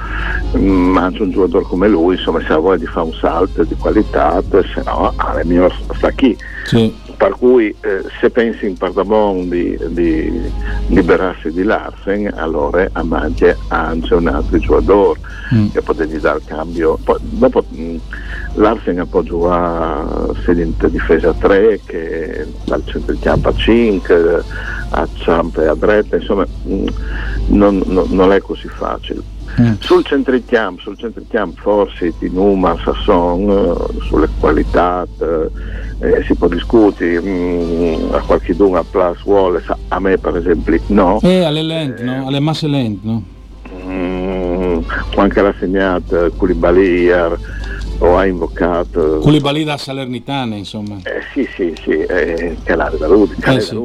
um, 0.52 0.96
anche 0.98 1.22
un 1.22 1.32
giocatore 1.32 1.66
come 1.66 1.88
lui 1.88 2.16
insomma 2.16 2.40
se 2.40 2.54
ha 2.54 2.58
voglia 2.58 2.78
di 2.78 2.86
fare 2.86 3.08
un 3.08 3.14
salto 3.14 3.64
di 3.64 3.76
qualità 3.76 4.42
se 4.50 4.82
no 4.86 5.14
alle 5.18 5.44
mie 5.44 5.70
sta 5.94 6.12
qui 6.14 6.38
sì 6.64 6.94
per 7.16 7.36
cui 7.38 7.74
eh, 7.82 8.04
se 8.20 8.30
pensi 8.30 8.66
in 8.66 8.78
Pardamon 8.78 9.50
di, 9.50 9.78
di, 9.88 10.52
liberarsi 10.88 11.52
di 11.52 11.64
Larsen 11.64 12.32
allora 12.36 12.88
a 12.92 13.04
Manche 13.04 13.58
anche 13.68 14.14
un 14.14 14.28
altro 14.28 14.58
giocatore 14.58 15.20
mm. 15.54 15.68
che 15.72 15.82
potrebbe 15.82 16.20
dare 16.20 16.38
il 16.38 16.46
cambio 16.46 16.98
Poi, 17.04 17.18
dopo 17.22 17.64
mm, 17.74 17.96
Larsen 18.56 19.08
può 19.10 19.22
giocare 19.22 20.34
sedente 20.44 20.90
difesa 20.90 21.34
3 21.34 21.80
che 21.86 22.48
dal 22.66 22.84
centro 22.86 23.14
di 23.14 23.20
campo 23.20 23.50
a 23.50 23.54
5 23.54 24.44
a 24.90 25.08
zampe 25.24 25.68
a 25.68 25.76
dretta 25.76 26.18
insomma 26.18 26.46
mh, 26.46 26.74
mm, 26.74 26.88
non, 27.48 27.82
non, 27.86 28.08
non 28.10 28.32
è 28.32 28.40
così 28.42 28.68
facile 28.68 29.22
Mm. 29.62 29.74
Sul 29.80 30.04
centricamp, 30.04 30.80
sul 30.80 30.98
centricamp 30.98 31.60
forse 31.60 32.14
di 32.18 32.30
Numa, 32.30 32.76
Sasson, 32.84 33.48
uh, 33.48 34.02
sulle 34.02 34.28
qualità 34.40 35.06
uh, 35.20 35.26
eh, 36.00 36.24
si 36.24 36.34
può 36.36 36.48
discutere, 36.48 37.22
mm, 37.22 38.14
a 38.14 38.20
qualche 38.20 38.56
dunque 38.56 38.80
a 38.80 38.84
Plus 38.84 39.24
Wallace, 39.24 39.76
a 39.88 40.00
me 40.00 40.18
per 40.18 40.38
esempio 40.38 40.80
no. 40.88 41.20
Eh, 41.22 41.44
alle 41.44 41.62
lente, 41.62 42.02
eh, 42.02 42.06
no? 42.06 42.28
alle 42.28 42.40
masse 42.40 42.68
lente, 42.68 43.08
no? 43.08 43.24
Mm, 43.86 44.80
anche 45.16 45.42
l'ha 45.42 45.54
segnato 45.60 46.32
Koulibaly 46.36 47.10
o 48.00 48.18
ha 48.18 48.26
invocato 48.26 49.20
Koulibaly 49.20 49.64
da 49.64 49.78
Salernitana 49.78 50.56
insomma 50.56 50.98
eh, 51.04 51.22
sì 51.34 51.48
sì 51.56 51.74
sì 51.82 51.92
eh, 51.92 52.58
Calare 52.64 52.98
da 52.98 53.08
Rudica, 53.08 53.54
eh, 53.54 53.62
sì. 53.62 53.78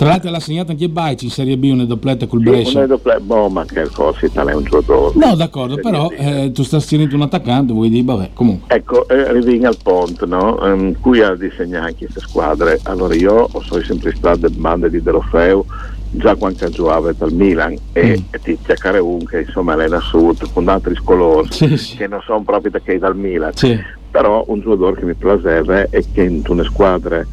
Tra 0.00 0.08
l'altro 0.08 0.30
l'ha 0.30 0.40
segnato 0.40 0.70
anche 0.70 0.88
Baici 0.88 1.26
in 1.26 1.30
Serie 1.30 1.58
B 1.58 1.68
una 1.70 1.84
doppeletta 1.84 2.26
col 2.26 2.40
Brescia. 2.40 2.70
Sì, 2.70 2.76
una 2.76 2.86
doppeletta, 2.86 3.22
boh, 3.22 3.50
ma 3.50 3.66
che 3.66 3.86
cosa, 3.92 4.18
è 4.18 4.54
un 4.54 4.64
giocatore. 4.64 5.12
No, 5.18 5.34
d'accordo, 5.36 5.76
però 5.76 6.08
eh, 6.08 6.52
tu 6.54 6.62
stai 6.62 6.80
stirando 6.80 7.16
un 7.16 7.20
attaccante, 7.20 7.74
vuoi 7.74 7.90
dire, 7.90 8.04
vabbè, 8.04 8.30
comunque. 8.32 8.74
Ecco, 8.74 9.06
eh, 9.08 9.28
al 9.62 9.76
ponte, 9.82 10.24
no? 10.24 10.58
Um, 10.62 10.98
qui 10.98 11.20
a 11.20 11.34
disegnare 11.34 11.94
queste 11.94 12.20
squadre. 12.20 12.80
Allora 12.84 13.14
io 13.14 13.46
ho 13.52 13.62
sempre 13.82 14.14
stato 14.16 14.48
bande 14.48 14.88
di 14.88 15.02
Delofeu, 15.02 15.66
già 16.10 16.34
quando 16.34 16.68
giocava 16.68 17.12
dal 17.12 17.32
Milan 17.32 17.76
e, 17.92 18.18
mm. 18.18 18.22
e 18.30 18.38
ti 18.42 18.58
cercare 18.64 18.98
un 18.98 19.24
che 19.24 19.42
insomma 19.42 19.82
è 19.82 19.88
sud 20.00 20.52
con 20.52 20.68
altri 20.68 20.94
colori 21.02 21.48
sì, 21.52 21.76
sì. 21.76 21.96
che 21.96 22.08
non 22.08 22.20
sono 22.22 22.42
proprio 22.42 22.72
da 22.72 22.80
che 22.80 22.98
dal 22.98 23.16
Milan 23.16 23.54
sì. 23.54 23.78
però 24.10 24.44
un 24.48 24.60
giocatore 24.60 25.00
che 25.00 25.06
mi 25.06 25.14
piaceva 25.14 25.82
e 25.82 26.04
che 26.12 26.22
in 26.22 26.42
una 26.48 26.64
squadra 26.64 27.24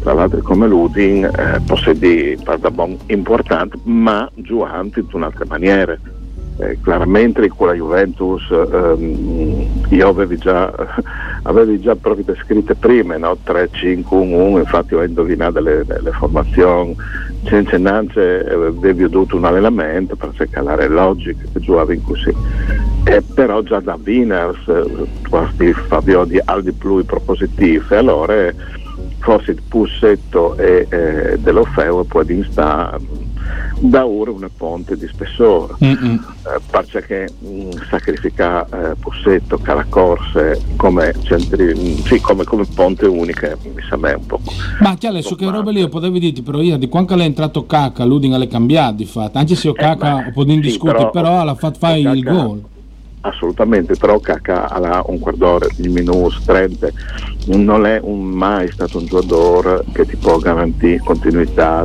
tra 0.00 0.12
l'altro 0.12 0.40
come 0.42 0.66
Ludin 0.66 1.24
eh, 1.24 1.60
possedi 1.66 2.38
bon 2.70 2.96
importante 3.06 3.78
ma 3.84 4.30
giocante 4.34 5.00
in 5.00 5.06
un'altra 5.12 5.46
maniera 5.48 5.98
eh, 6.58 6.78
chiaramente 6.82 7.48
con 7.48 7.68
la 7.68 7.74
Juventus 7.74 8.42
ehm, 8.50 9.84
io 9.90 10.08
avevi 10.08 10.38
già, 10.38 10.72
avevi 11.42 11.80
già 11.80 11.94
proprio 11.94 12.24
descritte 12.24 12.74
prima 12.74 13.16
no? 13.16 13.36
3, 13.42 13.68
5, 13.72 14.16
1, 14.16 14.36
1 14.36 14.58
infatti 14.58 14.94
ho 14.94 15.02
indovinato 15.02 15.60
le, 15.60 15.84
le, 15.84 16.10
formazioni 16.12 16.96
senza 17.44 17.76
neanche 17.76 18.44
eh, 18.44 18.52
avevi 18.52 19.04
avuto 19.04 19.36
un 19.36 19.44
allenamento 19.44 20.16
per 20.16 20.30
cercare 20.34 20.88
logica 20.88 21.44
che 21.52 21.60
giocavi 21.60 22.00
così 22.02 22.34
eh, 23.04 23.22
però 23.34 23.60
già 23.62 23.80
da 23.80 23.98
Winners 24.02 24.66
eh, 24.68 25.06
questi 25.28 25.72
Fabio 25.74 26.24
di 26.24 26.40
al 26.42 26.62
di 26.62 26.72
più 26.72 27.04
propositivi 27.04 27.94
allora 27.94 28.50
forse 29.18 29.50
il 29.50 29.62
Pussetto 29.68 30.56
e 30.56 30.86
eh, 30.88 31.38
dell'Orfeo 31.38 32.04
può 32.04 32.22
instare 32.26 32.98
da 33.78 34.06
ora 34.06 34.30
una 34.30 34.50
ponte 34.54 34.96
di 34.96 35.06
spessore. 35.06 35.74
Eh, 35.78 36.18
perché 37.06 37.28
mh, 37.38 37.70
sacrifica 37.88 38.66
eh, 38.66 38.94
Pussetto, 38.96 39.58
Calacorse 39.58 40.60
come, 40.76 41.14
centri, 41.22 41.74
mh, 41.74 42.02
sì, 42.04 42.20
come, 42.20 42.44
come, 42.44 42.64
ponte 42.74 43.06
unica 43.06 43.56
mi 43.62 43.82
sa 43.88 43.96
me 43.96 44.12
un 44.12 44.26
po' 44.26 44.40
ma 44.80 44.94
chiaro 44.96 45.20
su 45.22 45.36
che 45.36 45.48
robe 45.48 45.72
lì 45.72 45.88
potevi 45.88 46.18
dirti 46.18 46.42
però 46.42 46.60
io 46.60 46.76
di 46.76 46.88
quando 46.88 47.16
è 47.16 47.22
entrato 47.22 47.64
Caca 47.64 48.04
l'Udin 48.04 48.34
alle 48.34 48.48
cambiate 48.48 48.96
di 48.96 49.06
fatto 49.06 49.38
anche 49.38 49.54
se 49.54 49.68
io 49.68 49.72
Caca 49.72 50.26
eh, 50.26 50.32
potevo 50.32 50.60
sì, 50.60 50.60
discutere 50.60 50.98
però, 50.98 51.10
però 51.10 51.40
alla 51.40 51.54
fatto 51.54 51.78
fai 51.78 52.02
il 52.02 52.22
gol. 52.22 52.62
Assolutamente, 53.20 53.96
però 53.96 54.20
Caca 54.20 54.68
ha 54.68 55.02
un 55.06 55.18
guardore 55.18 55.68
di 55.76 55.88
minus 55.88 56.40
30, 56.44 56.88
non 57.46 57.84
è 57.84 57.98
un, 58.00 58.22
mai 58.22 58.70
stato 58.70 58.98
un 58.98 59.06
giocatore 59.06 59.84
che 59.92 60.06
ti 60.06 60.14
può 60.14 60.38
garantire 60.38 60.98
continuità 60.98 61.84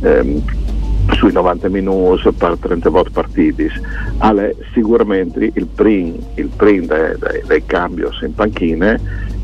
ehm, 0.00 0.42
sui 1.12 1.32
90 1.32 1.68
minuti 1.68 2.30
per 2.32 2.56
30 2.58 2.90
volte 2.90 3.10
partiti. 3.10 3.70
Ha 4.18 4.34
sicuramente 4.72 5.50
il 5.52 5.66
primo 5.66 6.16
il 6.34 6.48
prim 6.48 6.86
dei, 6.86 7.14
dei, 7.18 7.42
dei 7.46 7.66
cambi 7.66 8.02
in 8.22 8.34
panchine 8.34 9.00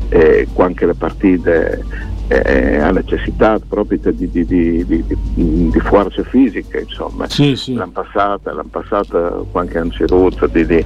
e 0.09 0.47
anche 0.57 0.85
le 0.85 0.93
partite 0.93 1.83
eh, 2.31 2.77
ha 2.77 2.91
necessità 2.91 3.59
proprio 3.59 3.99
di, 4.11 4.29
di, 4.29 4.45
di, 4.45 4.85
di, 5.33 5.79
forze 5.81 6.23
fisiche, 6.23 6.85
insomma. 6.87 7.27
Sì, 7.27 7.57
sì. 7.57 7.73
L'hanno 7.73 7.91
passata, 7.91 8.53
l'hanno 8.53 8.69
passata 8.71 9.43
qualche 9.51 9.77
anziruzza 9.77 10.47
di, 10.47 10.65
di, 10.65 10.85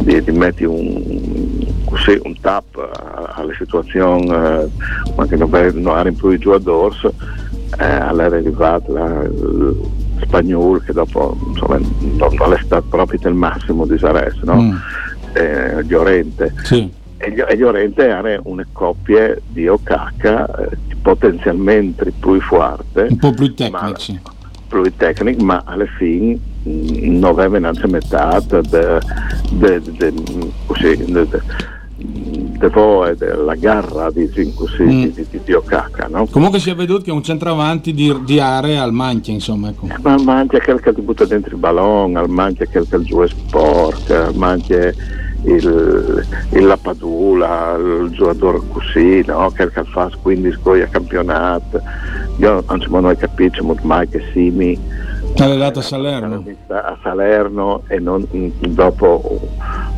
di, 0.00 0.22
di 0.22 0.32
mettere 0.32 0.66
un, 0.66 1.64
così, 1.84 2.18
un 2.24 2.34
tap 2.40 3.28
alle 3.34 3.54
situazioni, 3.56 4.28
eh, 4.30 4.68
quando 5.14 5.36
non 5.36 5.96
erano 5.96 6.12
più 6.12 6.30
i 6.30 6.38
giocatori, 6.38 6.96
eh, 7.78 7.84
all'era 7.84 8.36
arrivato 8.36 8.92
la, 8.92 9.28
spagnolo 10.30 10.78
che 10.78 10.92
dopo 10.92 11.36
insomma, 11.48 11.78
non, 11.78 12.34
non, 12.34 12.52
è 12.52 12.60
stato 12.62 12.86
proprio 12.88 13.18
il 13.28 13.34
massimo 13.34 13.84
di 13.84 13.98
Zares, 13.98 14.36
no? 14.42 14.62
Mm. 14.62 14.76
Eh, 15.34 15.84
Llorente. 15.84 16.54
Sì 16.62 16.98
e 17.22 17.56
Llorente 17.56 18.06
era 18.06 18.40
una 18.44 18.64
coppia 18.72 19.36
di 19.46 19.68
Okaka 19.68 20.70
eh, 20.70 20.76
potenzialmente 21.02 22.12
più 22.18 22.40
forte 22.40 23.08
un 23.10 23.18
po' 23.18 23.32
più 23.32 23.52
tecnici 23.52 24.18
ma, 24.22 24.32
più 24.66 24.96
tecnici 24.96 25.44
ma 25.44 25.62
alla 25.66 25.84
fine 25.98 26.38
mm, 26.66 27.18
non 27.18 27.38
aveva 27.38 27.58
neanche 27.58 27.86
metà 27.88 28.40
della 33.16 33.54
garra 33.54 34.10
di, 34.10 34.30
così, 34.54 34.82
mm. 34.82 35.02
di, 35.02 35.26
di, 35.30 35.40
di 35.44 35.52
Okaka 35.52 36.08
no? 36.08 36.26
comunque 36.26 36.58
si 36.58 36.70
è 36.70 36.74
veduto 36.74 37.02
che 37.02 37.10
è 37.10 37.12
un 37.12 37.22
centravanti 37.22 37.92
di, 37.92 38.14
di 38.24 38.38
area 38.38 38.82
al 38.82 38.92
Manchia 38.92 39.32
insomma 39.32 39.68
ecco. 39.68 39.86
Eh, 39.86 39.96
ma 40.00 40.14
al 40.14 40.22
Manchia 40.22 40.60
quel 40.60 40.80
che 40.80 40.94
ti 40.94 41.00
butta 41.00 41.24
dentro 41.24 41.54
il 41.54 41.60
ballone 41.60 42.18
al 42.18 42.28
Manchia 42.28 42.66
quel 42.66 42.86
che 42.88 43.00
giù 43.02 43.20
è 43.20 43.28
sporca 43.28 44.26
al 44.26 44.34
Manchia 44.34 44.92
il, 45.44 46.26
il 46.50 46.66
Lapadula, 46.66 47.74
il 47.78 48.10
giocatore 48.10 48.60
così, 48.68 49.24
no? 49.26 49.50
che 49.50 49.70
fa 49.84 50.10
15 50.20 50.58
gol 50.60 50.82
a 50.82 50.86
campionato. 50.86 51.80
Io 52.36 52.62
non 52.66 52.80
ci 52.80 52.90
mai 52.90 53.16
capisco 53.16 53.74
mai 53.82 54.06
che 54.06 54.22
Simi 54.32 54.78
è 55.34 55.42
arrivato 55.42 55.78
a 55.78 55.82
Salerno. 55.82 56.44
a 56.68 56.98
Salerno 57.02 57.82
e 57.86 57.98
non 57.98 58.26
dopo 58.30 59.40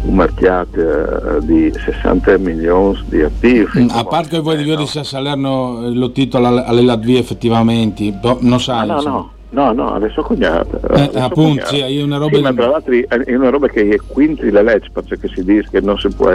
un 0.02 0.14
mercato 0.14 0.80
eh, 0.80 1.44
di 1.44 1.72
60 1.72 2.38
milioni 2.38 2.98
di 3.06 3.22
attivi. 3.22 3.66
Mm, 3.78 3.88
a 3.90 4.04
parte 4.04 4.28
che 4.28 4.40
voi 4.40 4.64
no? 4.64 4.76
di 4.76 4.86
Salerno 4.86 5.88
lo 5.90 6.10
titola 6.12 6.64
alle 6.64 6.82
Latvie 6.82 7.18
effettivamente, 7.18 8.12
non 8.40 8.60
sai. 8.60 8.86
No, 8.86 8.94
no, 8.94 9.02
no. 9.02 9.30
No, 9.52 9.70
no, 9.72 9.92
adesso 9.92 10.22
cognato. 10.22 10.80
Eh, 10.94 11.10
appunto, 11.20 11.66
sì, 11.66 11.80
è 11.80 12.02
una 12.02 12.16
roba. 12.16 12.36
Sì, 12.36 12.42
ma 12.42 12.54
tra 12.54 12.68
l'altro 12.68 12.94
è 12.94 13.34
una 13.34 13.50
roba 13.50 13.68
che 13.68 13.86
è 13.86 13.98
quinti 14.06 14.50
le 14.50 14.62
leggi, 14.62 14.88
perché 14.90 15.28
si 15.28 15.44
dice 15.44 15.68
che 15.70 15.80
non 15.82 15.98
si 15.98 16.08
può. 16.08 16.34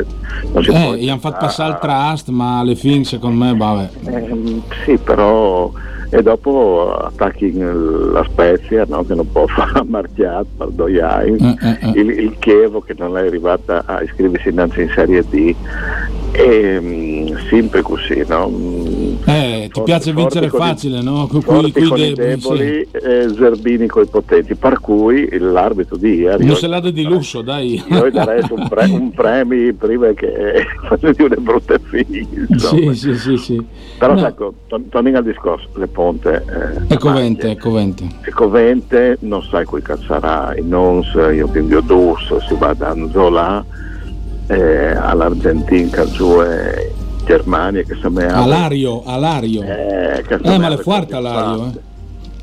Non 0.54 0.64
si 0.64 0.70
eh, 0.70 0.74
può 0.74 0.94
gli 0.94 1.10
hanno 1.10 1.20
fatto 1.20 1.38
passare 1.40 1.72
il 1.72 1.80
trust, 1.82 2.30
ma 2.30 2.60
alle 2.60 2.76
fine, 2.76 3.04
secondo 3.06 3.44
me, 3.44 3.56
vabbè. 3.56 3.90
Eh, 4.06 4.62
sì, 4.86 4.98
però. 4.98 5.72
E 6.10 6.22
dopo 6.22 6.96
attacchi 6.96 7.54
la 7.58 8.24
Spezia, 8.30 8.86
no, 8.88 9.04
che 9.04 9.14
non 9.14 9.30
può 9.30 9.46
fare 9.52 9.84
marchiato, 9.86 10.48
Pardoiai, 10.56 11.36
eh, 11.36 11.56
eh, 11.62 11.78
eh, 11.82 12.00
il, 12.00 12.10
il 12.10 12.36
Chievo 12.40 12.82
che 12.82 12.96
non 12.98 13.18
è 13.18 13.26
arrivata 13.26 13.84
a 13.86 14.02
iscriversi 14.02 14.50
innanzi 14.50 14.82
in 14.82 14.90
Serie 14.94 15.24
D. 15.28 15.56
E, 16.32 16.80
mm, 16.80 17.36
sempre 17.50 17.82
così, 17.82 18.24
no? 18.28 18.48
Eh, 19.26 19.70
ti 19.72 19.82
piace 19.84 20.14
vincere 20.14 20.50
facile, 20.50 21.02
no? 21.02 21.28
Con, 21.28 21.44
qui 21.44 21.72
con 21.72 21.72
deboli, 21.72 22.08
i 22.10 22.14
deboli 22.14 22.88
sì. 22.92 22.98
e 22.98 23.30
Zerbini 23.36 23.88
con 23.88 24.04
i 24.04 24.08
potenti, 24.08 24.56
per 24.56 24.80
cui 24.80 25.28
l'arbitro 25.38 25.98
di 25.98 26.16
ieri... 26.16 26.46
Non 26.46 26.56
se 26.56 26.68
l'ha 26.68 26.80
di 26.80 27.04
lusso, 27.04 27.42
dai. 27.42 27.84
Io 27.88 28.12
darei 28.12 28.42
un, 28.50 28.68
pre- 28.68 28.86
un 28.92 29.12
premio 29.12 29.74
prima 29.74 30.12
che 30.14 30.66
facessi 30.88 31.22
una 31.22 31.36
brutta 31.36 31.78
figlia. 31.78 32.58
Sì, 32.58 32.94
sì, 32.94 33.16
sì, 33.16 33.38
sì. 33.38 33.66
Però 33.98 34.14
no. 34.14 34.26
ecco, 34.26 34.54
torniamo 34.90 35.18
al 35.18 35.24
discorso, 35.24 35.68
le 35.76 35.88
ponte... 35.88 36.44
Eh, 36.88 36.94
è 36.94 36.98
covente, 36.98 37.52
è 37.52 37.58
covente. 37.58 38.08
È 38.22 38.30
covente, 38.30 39.18
non 39.22 39.44
sai 39.44 39.66
qui 39.66 39.82
sarà, 40.06 40.54
non 40.62 41.02
io 41.34 41.48
quindi 41.48 41.76
dus, 41.86 42.38
si 42.48 42.56
va 42.58 42.74
da 42.74 42.90
Anzola 42.90 43.64
eh, 44.48 44.96
all'Argentina, 44.96 46.06
giù 46.06 46.42
e 46.42 46.94
Germania 47.28 47.84
che 47.84 47.96
se 48.02 48.10
me 48.10 48.26
Alario, 48.26 49.04
Alario. 49.06 49.62
Eh, 49.62 50.24
eh 50.28 50.58
ma 50.58 50.70
le 50.70 50.78
forte 50.78 51.16
Alario, 51.16 51.74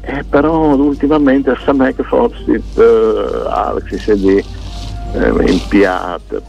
eh. 0.03 0.19
eh. 0.19 0.25
però 0.25 0.75
ultimamente 0.75 1.57
me 1.73 1.95
che 1.95 2.03
forse 2.03 2.63
uh, 2.75 3.47
Alex 3.49 3.95
si 3.97 4.11
è 4.11 4.15
eh, 4.15 5.51
in 5.51 5.61
piat 5.69 6.43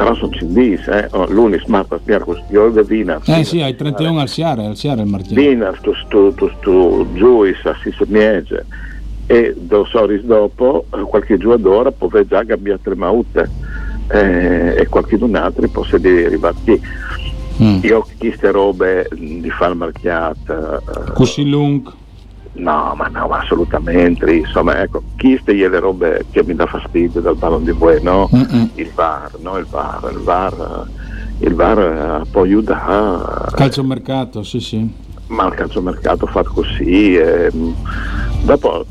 però 0.00 0.14
sono 0.14 0.32
cindis, 0.32 0.86
eh. 0.86 1.08
oh, 1.10 1.26
l'unis 1.26 1.62
smart 1.64 1.92
a 1.92 1.98
spiare 1.98 2.24
io 2.48 2.74
e 2.74 2.82
Vina. 2.84 3.20
Eh 3.22 3.44
sì, 3.44 3.60
hai 3.60 3.76
31 3.76 4.20
al 4.20 4.28
Siare, 4.28 4.64
al 4.64 4.74
Siare 4.74 5.02
il 5.02 5.06
martino. 5.06 5.38
Vina, 5.38 5.74
tu, 5.82 5.92
tu, 6.08 6.32
tu, 6.32 6.50
tu 6.60 7.06
Giuis, 7.12 7.58
si 7.82 7.92
miege 8.06 8.64
e 9.26 9.54
due 9.56 9.86
ore 9.92 10.24
dopo 10.24 10.86
qualche 11.06 11.36
giocatore 11.36 11.92
può 11.92 12.08
già 12.26 12.44
cambiare 12.44 12.80
le 12.82 12.94
maute 12.96 13.50
eh, 14.08 14.74
e 14.76 14.86
qualche 14.88 15.18
altro 15.34 15.68
può 15.68 15.84
essere 15.84 16.26
arrivato 16.26 16.56
qui. 16.64 16.80
Mm. 17.62 17.80
Io 17.82 17.98
ho 17.98 18.06
queste 18.18 18.50
robe 18.50 19.08
di 19.12 19.50
far 19.50 19.74
marchiata. 19.74 20.80
Così 21.12 21.48
lungo? 21.48 21.92
No, 22.52 22.94
ma 22.96 23.06
no, 23.08 23.28
assolutamente. 23.28 24.32
Insomma, 24.32 24.80
ecco, 24.80 25.02
queste 25.18 25.52
le 25.52 25.78
robe 25.78 26.24
che 26.30 26.42
mi 26.42 26.54
dà 26.54 26.66
fastidio 26.66 27.20
dal 27.20 27.36
pallone 27.36 27.64
di 27.64 27.72
buoi, 27.72 28.02
no? 28.02 28.28
Il 28.74 28.90
VAR, 28.94 29.30
no? 29.40 29.58
Il 29.58 29.66
VAR, 29.66 30.10
il 30.10 30.18
VAR, 30.18 30.86
il 31.38 31.54
VAR 31.54 32.22
può 32.30 32.42
aiutare. 32.42 33.54
Calciomercato, 33.54 34.42
sì, 34.42 34.60
sì. 34.60 35.08
Ma 35.28 35.46
il 35.46 35.54
calciomercato 35.54 36.26
fatto 36.26 36.50
così. 36.52 37.14
E, 37.16 37.50
dopo 38.42 38.84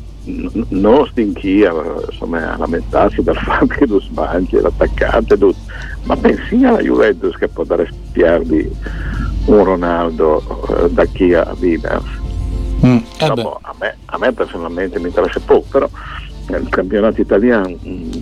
non 0.69 1.07
stinchia 1.07 1.73
insomma, 2.09 2.53
a 2.53 2.57
lamentarsi 2.57 3.21
del 3.21 3.35
fatto 3.43 3.67
che 3.67 3.85
lo 3.85 3.99
sbagli 3.99 4.59
l'attaccante 4.59 5.37
ma 6.03 6.15
pensi 6.15 6.63
alla 6.63 6.79
Juventus 6.81 7.35
che 7.35 7.47
può 7.47 7.63
dare 7.63 7.89
spiardi 7.91 8.69
un 9.45 9.63
Ronaldo 9.63 10.41
eh, 10.69 10.89
da 10.91 11.05
chi 11.05 11.33
a 11.33 11.55
Vivers 11.57 12.05
mm, 12.85 12.97
eh 13.19 13.25
a, 13.25 13.75
me, 13.79 13.97
a, 14.05 14.17
me, 14.17 14.31
personalmente 14.31 14.99
mi 14.99 15.07
interessa 15.07 15.39
poco 15.43 15.65
però 15.69 15.89
nel 16.47 16.67
campionato 16.69 17.21
italiano 17.21 17.75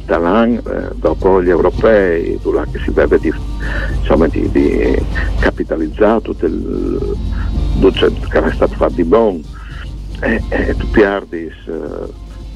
Talan 0.06 0.54
eh, 0.56 0.90
dopo 0.96 1.42
gli 1.42 1.50
europei 1.50 2.38
là 2.44 2.66
che 2.70 2.80
si 2.80 2.92
deve 2.92 3.20
di, 3.20 3.32
insomma, 4.00 4.28
di, 4.28 4.50
di 4.52 5.02
capitalizzare 5.40 6.22
tutto 6.22 6.46
il 6.46 7.18
che 8.30 8.44
è 8.44 8.52
stato 8.54 8.74
fatto 8.74 8.94
di 8.94 9.04
buono 9.04 9.40
e, 10.22 10.42
e 10.50 10.76
tu 10.76 10.90
piardis 10.90 11.54
uh, 11.66 12.12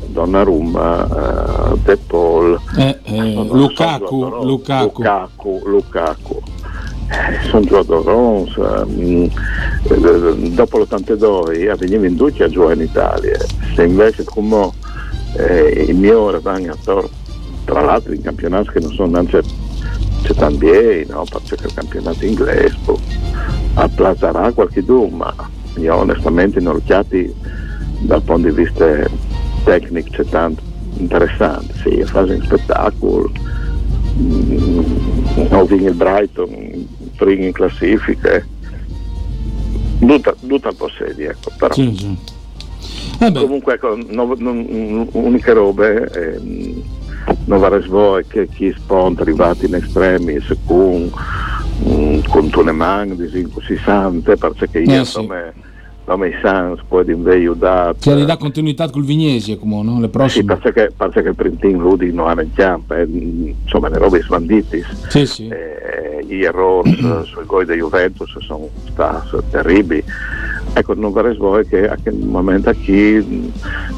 Donnarumma, 0.07 1.05
uh, 1.05 1.77
De 1.83 1.95
Paul, 1.95 2.59
eh, 2.77 2.99
eh, 3.03 3.33
Lukaku, 3.33 4.07
so, 4.07 4.43
Lukaku, 4.43 5.01
Lukaku, 5.03 5.61
Lukaku. 5.65 6.41
Eh, 7.11 7.49
sono 7.49 7.65
giocatori 7.65 8.07
um, 8.55 9.29
dopo 10.53 10.77
l'82 10.77 11.69
avevano 11.69 11.99
venduti 11.99 12.41
a 12.41 12.47
giocare 12.47 12.75
in 12.75 12.81
Italia 12.81 13.37
se 13.75 13.83
invece 13.83 14.23
come 14.23 14.71
eh, 15.35 15.87
i 15.89 15.93
miei 15.93 16.39
vanno 16.41 16.71
a 16.71 16.77
tor- 16.81 17.09
tra 17.65 17.81
l'altro 17.81 18.13
in 18.13 18.21
campionati 18.21 18.69
che 18.69 18.79
non 18.79 18.93
sono 18.93 19.11
neanche 19.11 19.43
c'è 20.21 20.33
tanti 20.35 21.05
no? 21.09 21.25
perché 21.29 21.65
il 21.65 21.73
campionato 21.73 22.23
inglese 22.23 22.77
boh, 22.85 22.99
applazzerà 23.73 24.53
qualche 24.53 24.81
duo 24.81 25.07
ma 25.07 25.33
io 25.81 25.95
onestamente 25.95 26.59
non 26.59 26.75
ho 26.75 26.81
chiati 26.83 27.33
dal 27.99 28.21
punto 28.21 28.49
di 28.49 28.55
vista 28.55 28.85
tecnico 29.63 30.09
c'è 30.09 30.25
tanto 30.25 30.61
interessante, 30.97 31.73
sì, 31.81 32.03
fase 32.03 32.33
un 32.33 32.43
spettacolo, 32.43 33.31
mm, 34.19 34.79
ho 35.49 35.65
vinto 35.65 35.87
il 35.87 35.93
Brighton, 35.93 36.87
primo 37.15 37.45
in 37.45 37.51
classifica, 37.51 38.43
Tutta, 39.99 40.35
tutta 40.47 40.69
al 40.69 40.75
possedi, 40.75 41.25
ecco, 41.25 41.51
però. 41.57 41.73
Sì, 41.75 41.95
sì. 41.95 42.17
Eh 43.19 43.31
Comunque, 43.31 43.75
ecco, 43.75 43.95
no, 44.07 44.33
no, 44.35 45.07
uniche 45.11 45.53
robe, 45.53 46.09
eh, 46.11 46.39
non 47.45 47.59
voi 47.87 48.25
che 48.25 48.47
chi 48.47 48.73
sponta 48.75 49.21
arrivati 49.21 49.67
in 49.67 49.75
estremis 49.75 50.55
con, 50.65 51.11
um, 51.83 52.21
con 52.29 52.49
Tuneman, 52.49 53.15
si 53.67 53.79
sente, 53.85 54.35
perché 54.37 54.79
io 54.79 55.01
Eh, 55.01 55.05
sì. 55.05 55.27
Come, 56.11 56.31
come 56.31 56.39
Sans 56.41 56.79
poi 56.87 57.05
di 57.05 57.29
aiutare. 57.29 57.95
Che 57.99 58.15
ridà 58.15 58.37
continuità 58.37 58.89
col 58.89 59.03
Vignesi, 59.03 59.57
come 59.57 59.81
no? 59.83 59.95
Le 59.99 60.05
Sì, 60.05 60.09
prossime. 60.09 60.57
perché, 60.57 60.91
perché 60.95 61.19
il 61.19 61.35
printing 61.35 61.79
Ludi 61.79 62.11
non 62.11 62.27
ha 62.37 62.41
in 62.41 62.53
campo, 62.53 62.93
eh, 62.93 63.07
insomma 63.63 63.89
le 63.89 63.97
robe 63.97 64.21
sbanditi. 64.21 64.83
Sì, 65.09 65.25
sì. 65.25 65.47
Eh, 65.47 66.23
gli 66.25 66.43
errori 66.43 66.97
eh, 66.97 67.23
sui 67.25 67.45
gol 67.45 67.65
di 67.65 67.73
Juventus 67.75 68.37
sono 68.39 68.69
stati 68.89 69.37
terribili. 69.49 70.03
Ecco, 70.73 70.93
non 70.93 71.11
vorrei 71.11 71.35
voi 71.35 71.65
che 71.67 71.85
a 71.87 71.97
quel 72.01 72.15
momento 72.15 72.73
qui 72.83 73.15
mh, 73.21 73.51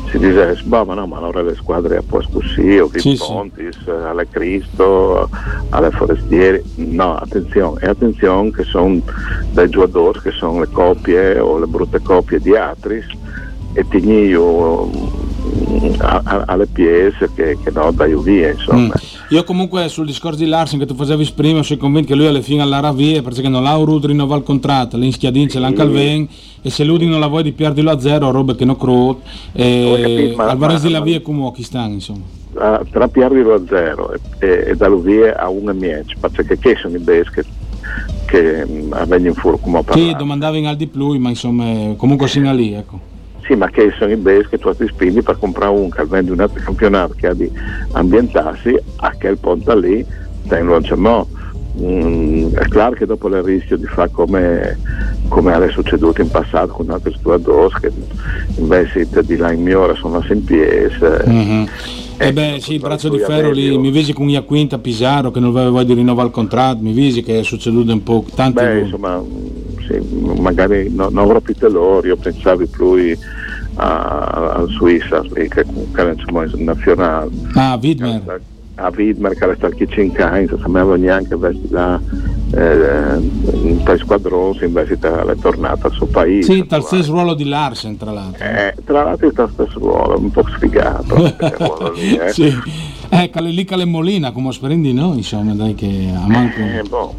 si 0.09 0.17
dice, 0.17 0.57
ma 0.65 0.81
no, 0.83 1.05
ma 1.05 1.17
allora 1.17 1.43
le 1.43 1.53
squadre 1.55 1.97
a 1.97 2.03
posto 2.05 2.39
così, 2.39 2.77
o 2.79 2.89
Sì, 2.95 3.15
sì. 3.15 3.17
Pontis, 3.17 3.77
eh, 3.85 3.91
alle 3.91 4.27
Cristo, 4.29 5.29
alle 5.69 5.91
Forestieri. 5.91 6.61
No, 6.75 7.15
attenzione, 7.15 7.79
e 7.81 7.87
attenzione 7.89 8.51
che 8.51 8.63
sono 8.63 8.99
dei 9.51 9.69
giocatori 9.69 10.19
che 10.21 10.31
sono 10.31 10.61
le 10.61 10.69
coppie 10.71 11.37
o 11.39 11.59
le 11.59 11.67
brutte 11.67 12.01
coppie 12.01 12.39
di 12.39 12.55
altri 12.55 13.03
e 13.73 13.87
tigni 13.87 14.25
io 14.25 14.85
mh, 14.85 15.95
a- 15.99 16.21
a- 16.23 16.43
alle 16.47 16.65
pièce 16.67 17.29
che, 17.35 17.57
che 17.63 17.69
no, 17.71 17.91
dai 17.91 18.15
via, 18.21 18.49
insomma. 18.51 18.85
Mm. 18.95 19.12
Io 19.29 19.43
comunque 19.43 19.87
sul 19.87 20.05
discorso 20.05 20.37
di 20.39 20.45
Larsen 20.45 20.77
che 20.77 20.85
tu 20.85 20.93
facevi 20.93 21.31
prima 21.33 21.63
sono 21.63 21.79
convinto 21.79 22.09
che 22.09 22.15
lui 22.15 22.27
alla 22.27 22.41
fine 22.41 22.61
alla 22.61 22.91
via 22.91 23.21
perché 23.23 23.47
non 23.47 23.63
l'ha 23.63 23.75
voluto 23.75 24.07
rinnovare 24.07 24.41
il 24.41 24.45
contratto, 24.45 24.95
l'inschiadin 24.97 25.49
ce 25.49 25.59
l'ha 25.59 25.67
anche 25.67 25.81
al 25.81 25.89
ven 25.89 26.27
e 26.61 26.69
se 26.69 26.83
lui 26.83 27.03
non 27.07 27.19
la 27.19 27.27
vuoi 27.27 27.41
di 27.43 27.51
perderlo 27.51 27.89
a 27.91 27.99
zero 27.99 28.29
robe 28.31 28.55
che 28.55 28.63
non 28.65 28.77
crot 28.77 29.17
Ho 29.17 29.21
e 29.53 29.99
capito, 30.01 30.35
ma- 30.35 30.45
al 30.45 30.57
Varese 30.57 30.85
ma- 30.85 30.91
la 30.91 30.99
ma- 30.99 31.05
via 31.05 31.21
come 31.21 31.51
chi 31.53 31.63
stanno 31.63 31.93
insomma. 31.93 32.23
a- 32.59 32.85
tra 32.91 33.07
Pierrilo 33.07 33.53
a 33.55 33.61
zero 33.67 34.13
e, 34.13 34.19
e, 34.39 34.63
e 34.67 34.75
da 34.75 34.87
Luvie 34.87 35.33
a 35.33 35.47
1,10 35.49 36.03
perché 36.19 36.59
che 36.59 36.75
sono 36.79 36.95
i 36.95 36.99
base 36.99 37.25
che, 37.33 37.43
che 38.27 38.65
mh, 38.65 38.93
avvengono 38.93 39.29
in 39.29 39.35
furo 39.35 39.57
come 39.57 39.77
ho 39.77 39.81
Sì, 39.81 39.85
parlato 39.87 40.17
domandavi 40.17 40.57
in 40.59 40.67
al 40.67 40.75
di 40.75 40.85
più 40.87 41.17
ma 41.17 41.29
insomma 41.29 41.65
eh, 41.71 41.93
comunque 41.97 42.27
sino 42.27 42.49
a 42.49 42.53
lì 42.53 42.73
ecco. 42.73 43.11
Sì 43.45 43.55
ma 43.55 43.69
che 43.69 43.93
sono 43.97 44.11
i 44.11 44.15
base 44.15 44.47
che 44.49 44.57
tu 44.57 44.73
ti 44.73 44.87
spindi 44.87 45.21
per 45.21 45.37
comprare 45.37 45.71
un 45.71 45.89
che 45.89 46.05
vende 46.05 46.31
un 46.31 46.39
altro 46.39 46.61
campionato 46.63 47.13
che 47.15 47.27
ha 47.27 47.33
di 47.33 47.49
ambientarsi 47.91 48.77
a 48.97 49.13
quel 49.19 49.37
punto 49.37 49.77
lì 49.77 50.05
stai 50.45 50.63
non 50.63 50.81
c'è 50.81 50.95
mo. 50.95 51.27
Mm, 51.81 52.53
è 52.53 52.67
chiaro 52.67 52.93
che 52.93 53.07
dopo 53.07 53.27
il 53.29 53.41
rischio 53.41 53.77
di 53.77 53.87
fare 53.87 54.11
come, 54.11 54.77
come 55.27 55.53
è 55.53 55.71
succeduto 55.71 56.21
in 56.21 56.29
passato 56.29 56.71
con 56.71 56.91
altri 56.91 57.15
giocatori 57.19 57.73
che 57.81 57.91
invece 58.57 59.07
di 59.23 59.37
là 59.37 59.51
in 59.51 59.63
migliore 59.63 59.95
sono 59.95 60.23
in 60.29 60.43
piedi 60.43 60.93
Mhm. 61.25 61.67
E 62.15 62.27
Ecco, 62.27 62.33
beh 62.33 62.57
sì, 62.59 62.73
il 62.73 62.79
braccio 62.79 63.09
di 63.09 63.17
ferro 63.17 63.49
lì, 63.49 63.75
mi 63.75 63.89
visi 63.89 64.13
con 64.13 64.29
Iaquinta 64.29 64.77
Pisaro 64.77 65.31
che 65.31 65.39
non 65.39 65.49
aveva 65.49 65.71
voglia 65.71 65.85
di 65.85 65.93
rinnovare 65.95 66.27
il 66.27 66.33
contratto, 66.33 66.83
mi 66.83 66.93
visi 66.93 67.23
che 67.23 67.39
è 67.39 67.43
succeduto 67.43 67.91
un 67.91 68.03
po' 68.03 68.23
tanti 68.35 68.63
Beh, 68.63 68.79
insomma, 68.81 69.21
sì, 69.87 69.99
magari 70.39 70.89
no- 70.89 71.09
non 71.09 71.25
avrò 71.25 71.39
più 71.39 71.53
loro, 71.69 72.05
io 72.07 72.17
pensavo 72.17 72.65
più 72.67 73.17
a- 73.75 74.27
lì, 75.35 75.47
che 75.49 75.63
comunque 75.65 76.11
insomma, 76.17 76.43
è 76.43 76.47
nazionale, 76.55 77.29
Ah, 77.53 77.77
Widmer. 77.81 78.41
a 78.75 78.91
Widmer 78.95 79.35
che 79.35 79.45
resta 79.45 79.65
al 79.67 79.75
Kitchen 79.75 80.11
Kind, 80.11 80.49
non 80.49 80.59
sapevo 80.59 80.95
neanche 80.95 81.35
vesti 81.35 81.67
là 81.69 81.99
eh, 82.55 83.17
in 83.53 83.81
per 83.83 83.97
squadroni, 83.99 84.59
invece 84.61 84.97
è 85.31 85.35
tornata 85.37 85.87
al 85.87 85.93
suo 85.93 86.05
paese. 86.05 86.53
Sì, 86.53 86.65
tal 86.67 86.83
stesso 86.83 87.11
ruolo 87.11 87.33
di 87.33 87.45
Larsen 87.45 87.97
tra 87.97 88.11
l'altro. 88.11 88.43
Eh, 88.43 88.75
tra 88.85 89.03
l'altro 89.03 89.27
è 89.29 89.31
lo 89.35 89.49
stesso 89.53 89.79
ruolo, 89.79 90.19
un 90.19 90.29
po' 90.31 90.45
sfigato. 90.55 91.15
ruolo 91.57 91.91
lì, 91.93 92.15
eh. 92.15 92.29
sì. 92.31 92.53
Eh, 93.09 93.29
lì 93.49 93.63
Cale 93.65 93.85
Molina, 93.85 94.31
come 94.31 94.51
sperendi 94.51 94.93
noi, 94.93 95.17
insomma, 95.17 95.53
dai 95.53 95.73
che 95.75 96.11
a 96.15 96.27
manco. 96.27 96.59
Eh, 96.59 96.83
boh. 96.87 97.13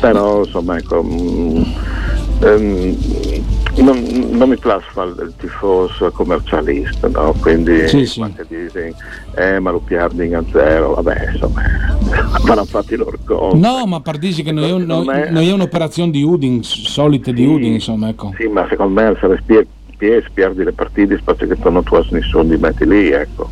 Però 0.00 0.44
insomma 0.44 0.76
ecco 0.78 1.00
ehm, 1.00 2.96
non, 3.76 4.28
non 4.30 4.48
mi 4.48 4.56
fare 4.56 5.10
il 5.10 5.32
tifoso 5.36 6.10
commercialista, 6.10 7.08
no? 7.08 7.34
Quindi 7.40 7.86
Sì, 7.88 8.06
sì. 8.06 8.18
quando 8.18 8.44
dici 8.48 8.94
eh 9.36 9.60
ma 9.60 9.70
lo 9.70 9.80
perdi 9.80 10.32
a 10.34 10.42
zero, 10.50 10.94
vabbè 10.94 11.30
insomma 11.32 11.62
vanno 12.44 12.64
fatti 12.64 12.96
loro 12.96 13.18
conti. 13.24 13.58
No, 13.58 13.84
ma 13.86 14.00
pardisi 14.00 14.42
che 14.42 14.52
noi, 14.52 14.70
noi, 14.70 14.80
Secondo 14.80 15.10
me- 15.12 15.30
noi 15.30 15.48
è 15.48 15.52
un'operazione 15.52 16.10
di 16.10 16.22
Uding, 16.22 16.62
solite 16.62 17.32
di 17.32 17.42
Sì, 17.42 17.48
Uding, 17.48 17.74
insomma, 17.74 18.08
ecco. 18.08 18.34
Sì, 18.38 18.46
ma 18.48 18.66
secondo 18.68 19.00
me 19.00 19.16
se 19.20 19.28
le 19.28 19.38
spie- 19.42 19.66
pies 19.96 20.24
perdi 20.32 20.62
le 20.64 20.72
partite 20.72 21.20
perché 21.24 21.46
tu 21.58 21.70
non 21.70 21.82
trovi 21.82 22.08
nessuno 22.12 22.44
di 22.44 22.56
metti 22.56 22.86
lì, 22.86 23.10
ecco. 23.10 23.50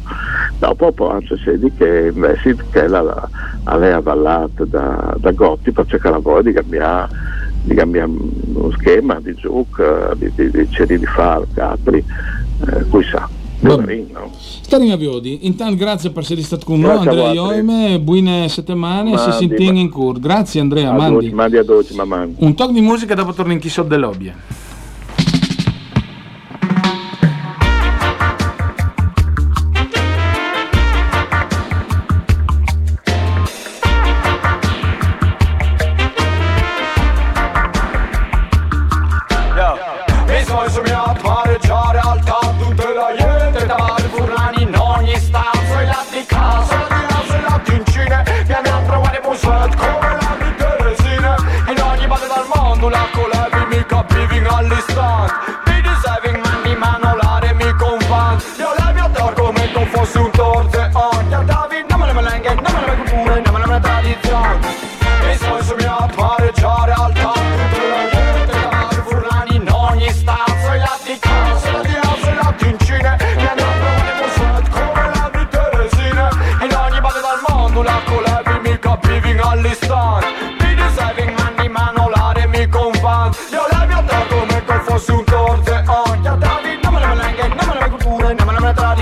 Dopo 0.59 0.91
può 0.93 1.11
anche 1.11 1.37
se 1.37 1.59
di 1.59 1.71
che 1.77 2.11
invece 2.15 2.57
che 2.71 2.89
la, 2.89 3.03
la, 3.03 3.29
aveva 3.65 3.97
avallata 3.97 4.65
da, 4.65 5.15
da 5.19 5.31
Gotti 5.33 5.71
perché 5.71 5.99
la 6.09 6.19
voglia 6.19 6.43
di 6.43 6.53
cambiare, 6.53 7.09
di 7.63 7.75
cambiare 7.75 8.11
uno 8.55 8.71
schema 8.73 9.21
di 9.21 9.35
gioco, 9.35 10.15
di, 10.17 10.33
di, 10.35 10.51
di, 10.51 10.69
di, 10.87 10.99
di 10.99 11.07
fare 11.07 11.45
altri, 11.57 12.03
eh, 12.69 12.85
cui 12.89 13.05
sa. 13.05 13.29
Vabbè. 13.59 13.81
Poverino. 13.81 14.31
Starina 14.39 14.97
Viodi, 14.97 15.47
intanto 15.47 15.77
grazie 15.77 16.11
per 16.11 16.23
essere 16.23 16.43
stato 16.43 16.65
con 16.67 16.81
noi, 16.81 16.91
a 16.91 16.99
Andrea. 17.01 17.33
Ioime, 17.33 17.99
buone 18.01 18.49
settimane, 18.49 19.17
si 19.17 19.29
Mandi, 19.29 19.47
sentin 19.47 19.75
ma- 19.75 19.81
in 19.81 19.91
cur. 19.91 20.19
Grazie 20.21 20.61
Andrea, 20.61 20.91
A 20.91 20.93
mandi. 20.93 21.13
dolci, 21.13 21.33
mandi 21.33 21.57
a 21.57 21.65
dolci, 21.65 21.95
ma 21.95 22.05
mandi. 22.05 22.37
Un 22.39 22.55
talk 22.55 22.73
di 22.73 22.81
musica 22.81 23.13
e 23.13 23.17
dopo 23.17 23.33
torni 23.33 23.55
in 23.55 23.59
chi 23.59 23.69
so 23.69 23.83
dell'obbia. 23.83 24.35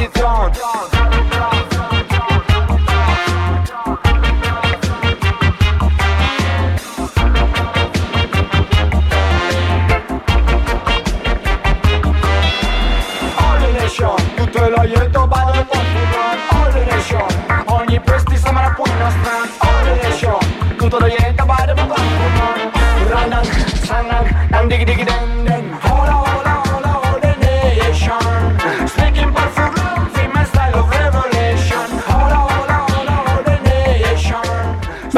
Ne 0.05 0.99
me 0.99 1.04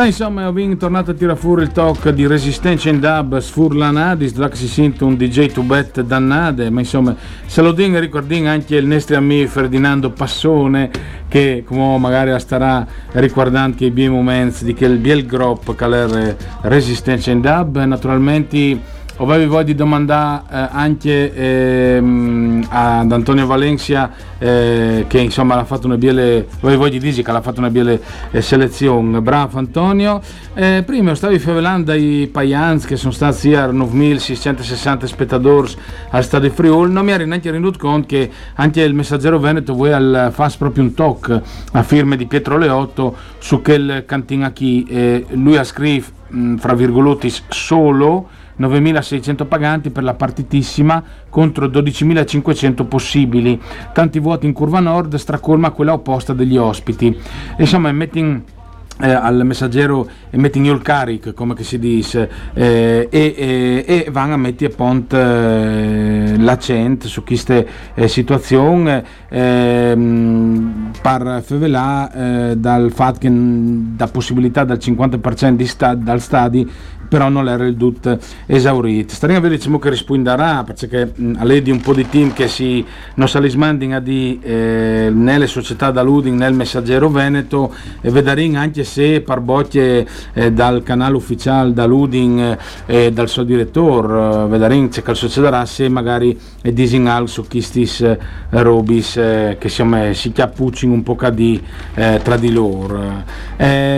insomma, 0.07 0.49
ho 0.49 0.77
tornato 0.77 1.11
a 1.11 1.15
tirare 1.15 1.39
fuori 1.39 1.63
il 1.63 1.73
talk 1.73 2.11
di 2.11 2.27
Resistenza 2.27 2.89
in 2.89 3.01
Dub 3.01 3.39
Sfurlanadis, 3.39 4.33
da 4.33 4.49
che 4.49 4.57
si 4.57 4.69
sente 4.69 5.05
un 5.05 5.17
DJ 5.17 5.53
tubet 5.53 6.01
dannade, 6.01 6.71
ma 6.71 6.81
insomma, 6.81 7.15
se 7.45 7.61
lo 7.63 7.73
dico 7.73 7.99
ricordiamo 7.99 8.49
anche 8.49 8.77
il 8.77 8.87
nostro 8.87 9.17
amico 9.17 9.51
Ferdinando 9.51 10.11
Passone, 10.11 10.91
che 11.29 11.65
come 11.67 11.99
magari 11.99 12.39
starà 12.39 12.87
ricordando 13.13 13.85
i 13.85 13.91
bei 13.91 14.09
momenti 14.09 14.65
di 14.65 14.75
quel 14.75 14.99
bel 14.99 15.27
gruppo 15.27 15.75
che 15.75 15.85
è 15.85 16.37
Resistenza 16.63 17.31
in 17.31 17.41
Dub, 17.41 17.83
naturalmente 17.83 18.81
avevi 19.19 19.47
voglia 19.47 19.63
di 19.65 19.75
domandare 19.75 20.43
eh, 20.51 20.69
anche 20.73 21.35
ehm, 21.35 22.67
ad 22.69 23.11
Antonio 23.11 23.47
Valencia 23.47 24.11
eh, 24.39 25.07
che 25.09 25.19
insomma 25.19 25.57
ha 25.57 25.65
fatto 25.65 25.87
una 25.87 25.97
biele, 25.97 26.47
avevi 26.61 26.77
voglia 26.77 26.91
di 26.91 26.99
dire 26.99 27.23
che 27.23 27.31
ha 27.31 27.41
fatto 27.41 27.61
una 27.61 27.71
biele 27.71 28.01
eh, 28.31 28.43
selezione, 28.43 29.21
bravo 29.23 29.59
Antonio. 29.59 30.21
Eh, 30.55 30.83
prima 30.85 31.15
stavi 31.15 31.39
favelando 31.39 31.95
i 31.95 32.29
Paians 32.31 32.85
che 32.85 32.97
sono 32.97 33.13
stati 33.13 33.55
a 33.55 33.67
9660 33.67 35.07
spettatori 35.07 35.73
al 36.11 36.23
stadio 36.23 36.51
Friul, 36.51 36.91
non 36.91 37.05
mi 37.05 37.13
ero 37.13 37.25
neanche 37.25 37.51
renduto 37.51 37.79
conto 37.79 38.09
che 38.09 38.31
anche 38.55 38.83
il 38.83 38.95
messaggero 38.95 39.39
Veneto 39.39 39.73
vuole 39.73 39.95
al, 39.95 40.31
fa 40.33 40.53
proprio 40.59 40.85
un 40.85 40.95
talk 40.95 41.41
a 41.73 41.83
firme 41.83 42.17
di 42.17 42.27
Pietro 42.27 42.59
Leotto 42.59 43.15
su 43.39 43.63
quel 43.63 44.05
cantina 44.07 44.53
qui, 44.53 44.85
eh, 44.89 45.25
lui 45.31 45.57
ha 45.57 45.65
scritto 45.65 46.15
fra 46.59 46.75
virgolotis 46.75 47.45
solo 47.49 48.29
9.600 48.59 49.47
paganti 49.47 49.91
per 49.91 50.03
la 50.03 50.15
partitissima 50.15 51.03
contro 51.29 51.67
12.500 51.67 52.87
possibili. 52.87 53.61
Tanti 53.93 54.19
vuoti 54.19 54.47
in 54.47 54.53
curva 54.53 54.81
nord 54.81 55.15
stracolma 55.17 55.71
quella 55.71 55.93
opposta 55.93 56.33
degli 56.33 56.57
ospiti. 56.57 57.17
Insomma, 57.59 57.93
metti 57.93 58.55
eh, 58.99 59.11
al 59.11 59.45
messaggero 59.45 60.09
metti 60.31 60.59
il 60.59 60.81
caric 60.81 61.35
come 61.35 61.55
si 61.63 61.79
dice 61.79 62.31
eh, 62.55 63.09
e, 63.11 63.35
e, 63.37 63.85
e, 63.87 64.11
vanno 64.11 64.35
a 64.35 64.37
mettere 64.39 64.73
appunto 64.73 65.17
eh, 65.17 66.35
l'accento 66.39 67.07
su 67.07 67.23
queste 67.23 67.67
eh, 67.95 68.09
situazioni 68.09 69.03
ehm, 69.29 70.93
per 71.03 71.43
favelare 71.45 72.51
eh, 72.51 72.57
dal 72.57 72.91
fatto 72.91 73.19
che 73.19 73.29
da 73.31 74.07
possibilità 74.07 74.65
del 74.65 74.79
50% 74.79 75.51
di 75.51 75.67
sta, 75.67 75.95
dal 75.95 76.21
stadi 76.21 76.71
però 77.09 77.29
non 77.29 77.49
era 77.49 77.67
il 77.67 77.77
DUT 77.77 78.19
esaurito. 78.47 79.15
Staremo 79.15 79.39
a 79.39 79.43
vedere 79.43 79.59
diciamo, 79.59 79.79
che 79.79 79.91
risponderà, 79.91 80.65
perché 80.65 81.13
a 81.37 81.45
lei 81.45 81.63
di 81.63 81.71
un 81.71 81.81
po' 81.81 81.95
di 81.95 82.09
team 82.09 82.33
che 82.33 82.49
si 82.49 82.85
non 83.15 83.29
sa 83.29 83.39
a 83.39 84.01
di 84.01 84.39
eh, 84.43 85.11
nelle 85.13 85.47
società 85.47 85.91
da 85.91 86.03
Luding, 86.03 86.39
nel 86.39 86.55
messaggero 86.55 87.09
Veneto, 87.09 87.75
e 88.01 88.11
vedremo 88.11 88.59
anche 88.59 88.85
se 88.85 89.21
parbocchie 89.21 90.07
eh, 90.35 90.53
dal 90.53 90.83
canale 90.83 91.17
ufficiale 91.17 91.73
da 91.73 91.87
Luding 91.87 92.59
e 92.87 93.05
eh, 93.05 93.13
dal 93.13 93.29
suo 93.29 93.43
direttore, 93.43 94.45
eh, 94.45 94.49
vedremo 94.49 94.89
se 94.91 95.03
succederà 95.15 95.65
se 95.65 95.89
magari 95.89 96.39
è 96.61 96.71
disinal 96.73 97.29
su 97.29 97.47
questi 97.49 97.89
eh, 98.01 98.19
robis 98.51 99.17
eh, 99.17 99.57
che 99.59 99.69
siamo, 99.69 100.13
si 100.13 100.33
chiappuccino 100.33 100.93
un 100.93 101.03
po' 101.03 101.17
di, 101.31 101.61
tra 101.95 102.37
di 102.37 102.53
loro. 102.53 103.25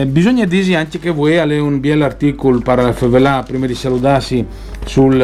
bisogna 0.07 0.45
dire 0.45 0.77
anche 0.77 0.99
che 0.99 1.11
voi 1.11 1.39
avete 1.39 1.61
un 1.61 1.81
bel 1.81 2.03
articolo 2.03 2.61
per 2.61 2.79
Fevelà 2.99 3.45
prima 3.47 3.67
di 3.67 3.77
salutarsi 3.77 4.45
sul 4.85 5.21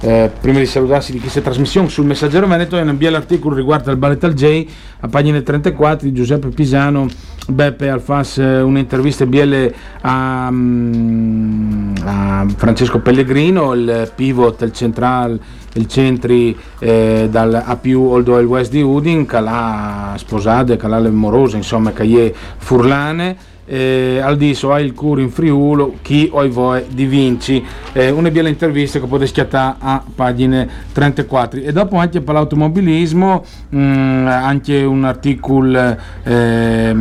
eh, 0.00 0.30
prima 0.40 0.58
di 0.58 0.66
salutarsi 0.66 1.10
di 1.10 1.18
questa 1.18 1.40
trasmissione 1.40 1.88
sul 1.88 2.04
Messaggero 2.04 2.46
Veneto 2.46 2.76
è 2.76 2.82
un 2.82 2.96
bel 2.96 3.14
articolo 3.14 3.56
riguardo 3.56 3.90
al 3.90 3.96
Ballet 3.96 4.22
al 4.24 4.34
J 4.34 4.66
a 5.00 5.08
pagina 5.08 5.40
34 5.40 6.06
di 6.06 6.12
Giuseppe 6.12 6.48
Pisano 6.48 7.08
Beppe 7.48 7.88
Alfas 7.88 8.38
eh, 8.38 8.60
un'intervista 8.60 9.24
biele 9.24 9.74
a, 10.02 10.50
mm, 10.50 11.94
a, 12.04 12.46
Francesco 12.54 13.00
Pellegrino 13.00 13.72
il 13.72 14.12
pivot 14.14 14.60
il 14.62 14.72
central 14.72 15.40
il 15.72 15.86
centri 15.86 16.56
eh, 16.78 17.26
dal 17.30 17.62
A 17.64 17.76
più 17.76 18.02
Old 18.02 18.28
Oil 18.28 18.46
West 18.46 18.70
di 18.70 18.82
Udin 18.82 19.24
che 19.24 19.40
l'ha 19.40 20.12
sposato 20.16 20.76
che 20.76 20.86
l'ha 20.86 21.00
morosa 21.08 21.56
insomma 21.56 21.92
è 21.92 22.32
furlane 22.58 23.56
eh, 23.68 24.18
al 24.22 24.36
diso 24.36 24.72
hai 24.72 24.84
il 24.84 24.94
curo 24.94 25.20
in 25.20 25.30
Friulo 25.30 25.96
chi 26.02 26.28
oi 26.32 26.48
voi 26.48 26.84
di 26.88 27.04
Vinci. 27.04 27.64
Eh, 27.92 28.10
una 28.10 28.30
bella 28.30 28.48
intervista 28.48 28.98
che 28.98 29.06
potete 29.06 29.28
schiattare 29.28 29.76
a 29.78 30.02
pagine 30.14 30.68
34 30.92 31.60
e 31.60 31.72
dopo 31.72 31.96
anche 31.96 32.20
per 32.22 32.34
l'automobilismo 32.34 33.44
mh, 33.68 33.78
mm, 33.78 34.26
anche 34.26 34.82
un 34.82 35.04
articolo 35.04 35.96
eh, 36.22 36.96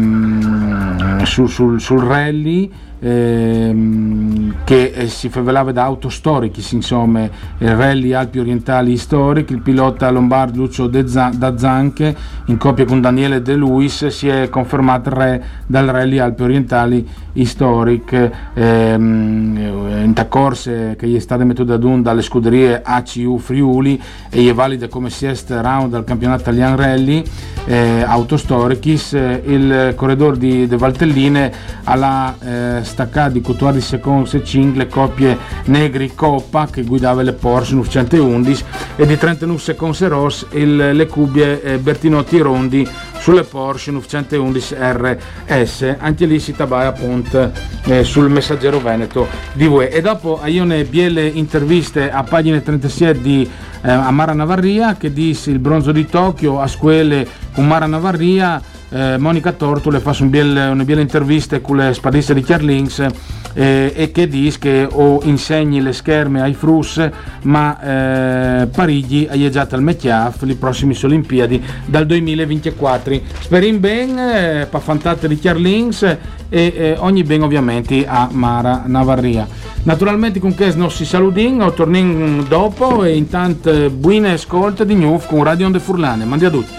su, 1.24 1.46
sul, 1.48 1.80
sul 1.80 2.04
rally 2.04 2.72
ehm, 3.00 4.56
che 4.64 4.92
eh, 4.94 5.08
si 5.08 5.30
favelava 5.30 5.72
da 5.72 5.84
autostorici, 5.84 6.76
insomma, 6.76 7.24
il 7.58 7.76
rally 7.76 8.14
Alpi 8.14 8.40
Orientali 8.40 8.98
storici, 8.98 9.54
il 9.54 9.62
pilota 9.62 10.10
lombardo 10.10 10.58
Lucio 10.58 10.88
da 10.88 11.58
Zanche 11.58 12.16
in 12.46 12.58
coppia 12.58 12.86
con 12.86 13.02
Daniele 13.02 13.42
De 13.42 13.56
Luis 13.56 14.08
si 14.08 14.28
è 14.28 14.50
confermato 14.50 15.10
re 15.10 15.44
dal 15.66 15.88
rally 15.88 16.18
Alpi 16.18 16.44
Orientali 16.44 17.08
storic 17.44 18.32
ehm, 18.54 19.58
in 19.58 20.26
corse 20.28 20.96
che 20.98 21.08
gli 21.08 21.16
è 21.16 21.20
stata 21.20 21.44
ad 21.44 21.84
un 21.84 22.02
dalle 22.02 22.22
scuderie 22.22 22.82
ACU 22.84 23.38
Friuli 23.38 24.02
e 24.30 24.42
gli 24.42 24.50
è 24.50 24.54
valida 24.54 24.88
come 24.88 25.10
siest 25.10 25.52
round 25.52 25.94
al 25.94 26.04
campionato 26.04 26.42
italiano 26.42 26.76
rally 26.76 27.24
eh, 27.66 28.04
autostorichis 28.06 29.14
eh, 29.14 29.42
il 29.46 29.94
corridore 29.96 30.38
di 30.38 30.68
De 30.68 30.78
Valtelline 30.78 31.52
alla 31.84 32.36
eh, 32.40 32.84
staccata 32.88 33.30
di 33.30 33.42
Couture 33.42 33.80
secondi 33.82 34.38
e 34.38 34.44
cinque 34.44 34.88
coppie 34.88 35.38
negri 35.66 36.16
Coppa 36.16 36.68
che 36.68 36.84
guidava 36.84 37.22
le 37.22 37.34
Porsche 37.34 37.76
911 37.76 38.64
e 38.96 39.06
di 39.06 39.18
39 39.18 39.60
secondi 39.60 40.08
Ross 40.08 40.48
il, 40.52 40.76
le 40.76 41.06
cubie 41.08 41.62
eh, 41.62 41.78
Bertinotti 41.78 42.40
Rondi 42.40 42.88
sulle 43.20 43.44
Porsche 43.44 43.92
911 43.92 44.76
RS 44.80 45.96
anche 46.00 46.26
lì 46.26 46.40
si 46.40 46.54
tabai 46.54 46.88
appunto 46.88 47.52
eh, 47.86 48.04
sul 48.04 48.30
messaggero 48.30 48.80
Veneto 48.80 49.28
di 49.54 49.68
voi 49.68 49.90
e. 49.90 50.02
Dopo 50.02 50.40
io 50.46 50.64
ne 50.64 50.86
biele 50.86 51.28
interviste 51.28 52.10
a 52.10 52.24
pagine 52.24 52.64
36 52.64 53.20
di 53.20 53.50
eh, 53.82 53.92
Amara 53.92 54.34
Navarria 54.34 54.96
che 54.96 55.12
disse 55.12 55.52
il 55.52 55.60
bronzo 55.60 55.92
di 55.92 56.06
Tokyo 56.06 56.62
a 56.62 56.68
scuole 56.68 57.28
con 57.54 57.68
Mara 57.68 57.86
Navarria 57.86 58.62
eh, 58.90 59.18
Monica 59.18 59.52
Tortole 59.52 60.00
fa 60.00 60.16
un 60.20 60.30
biel, 60.30 60.70
una 60.72 60.84
bella 60.84 61.02
intervista 61.02 61.60
con 61.60 61.78
le 61.78 61.94
spadiste 61.94 62.34
di 62.34 62.42
Chiarlings 62.42 63.06
eh, 63.54 63.92
e 63.96 64.12
che 64.12 64.28
dice 64.28 64.60
che 64.60 64.88
o 64.90 65.20
insegni 65.24 65.82
le 65.82 65.94
scherme 65.94 66.42
ai 66.42 66.54
frus 66.54 67.10
ma 67.44 68.62
eh, 68.62 68.68
Parigi 68.68 69.28
ha 69.30 69.50
già 69.50 69.68
al 69.70 69.82
Mettiaf 69.82 70.44
le 70.44 70.56
prossime 70.56 70.96
Olimpiadi 71.04 71.62
dal 71.86 72.06
2024 72.06 73.20
speriamo 73.40 73.80
bene 73.80 74.62
eh, 74.62 74.66
per 74.66 74.82
fantate 74.82 75.28
di 75.28 75.38
Chiarlings 75.38 76.04
e 76.04 76.18
eh, 76.50 76.96
ogni 77.00 77.24
ben 77.24 77.42
ovviamente 77.42 78.06
a 78.08 78.30
Mara 78.32 78.84
Navarria. 78.86 79.48
Naturalmente 79.84 80.40
con 80.40 80.54
che 80.56 80.74
non 80.76 80.92
si 80.92 81.06
saludin 81.06 81.72
torniamo 81.76 82.44
dopo 82.44 83.04
e 83.04 83.16
intanto 83.16 83.90
buone 83.90 84.34
ascolte 84.34 84.86
di 84.86 84.96
Newf 84.96 85.28
con 85.28 85.44
Radio 85.44 85.66
Onde 85.66 85.80
Furlane. 85.80 86.26
Mandi 86.26 86.46
a 86.46 86.50
tutti. 86.50 86.74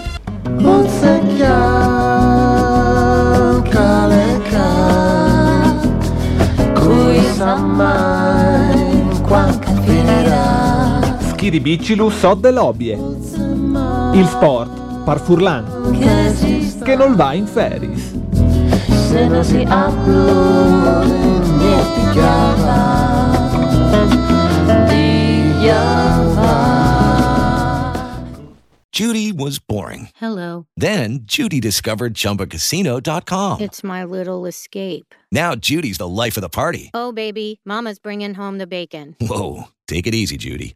Mai 0.59 1.88
finirà. 11.49 11.79
Schiribiccilu 11.79 12.09
so 12.09 12.35
dell'obie. 12.35 12.97
Il 14.13 14.27
sport 14.27 15.03
par 15.03 15.19
furlan. 15.19 15.65
Che 16.83 16.95
non 16.95 17.15
va 17.15 17.33
in 17.33 17.47
feris. 17.47 18.13
Se 19.09 19.27
non 19.27 19.43
si 19.43 19.65
apre 19.67 21.05
niente 21.57 22.13
già 22.13 22.97
Judy 28.91 29.31
was 29.31 29.59
boring. 29.59 30.09
Hello. 30.15 30.65
Then 30.75 31.19
Judy 31.23 31.61
discovered 31.61 32.15
ChumbaCasino.com. 32.15 33.61
It's 33.61 33.81
my 33.81 34.03
little 34.03 34.45
escape. 34.45 35.15
Now 35.31 35.55
Judy's 35.55 35.99
the 35.99 36.07
life 36.07 36.35
of 36.35 36.41
the 36.41 36.49
party. 36.49 36.89
Oh, 36.93 37.13
baby, 37.13 37.61
Mama's 37.63 37.97
bringing 37.97 38.33
home 38.33 38.57
the 38.57 38.67
bacon. 38.67 39.15
Whoa, 39.21 39.69
take 39.87 40.05
it 40.05 40.13
easy, 40.13 40.35
Judy. 40.35 40.75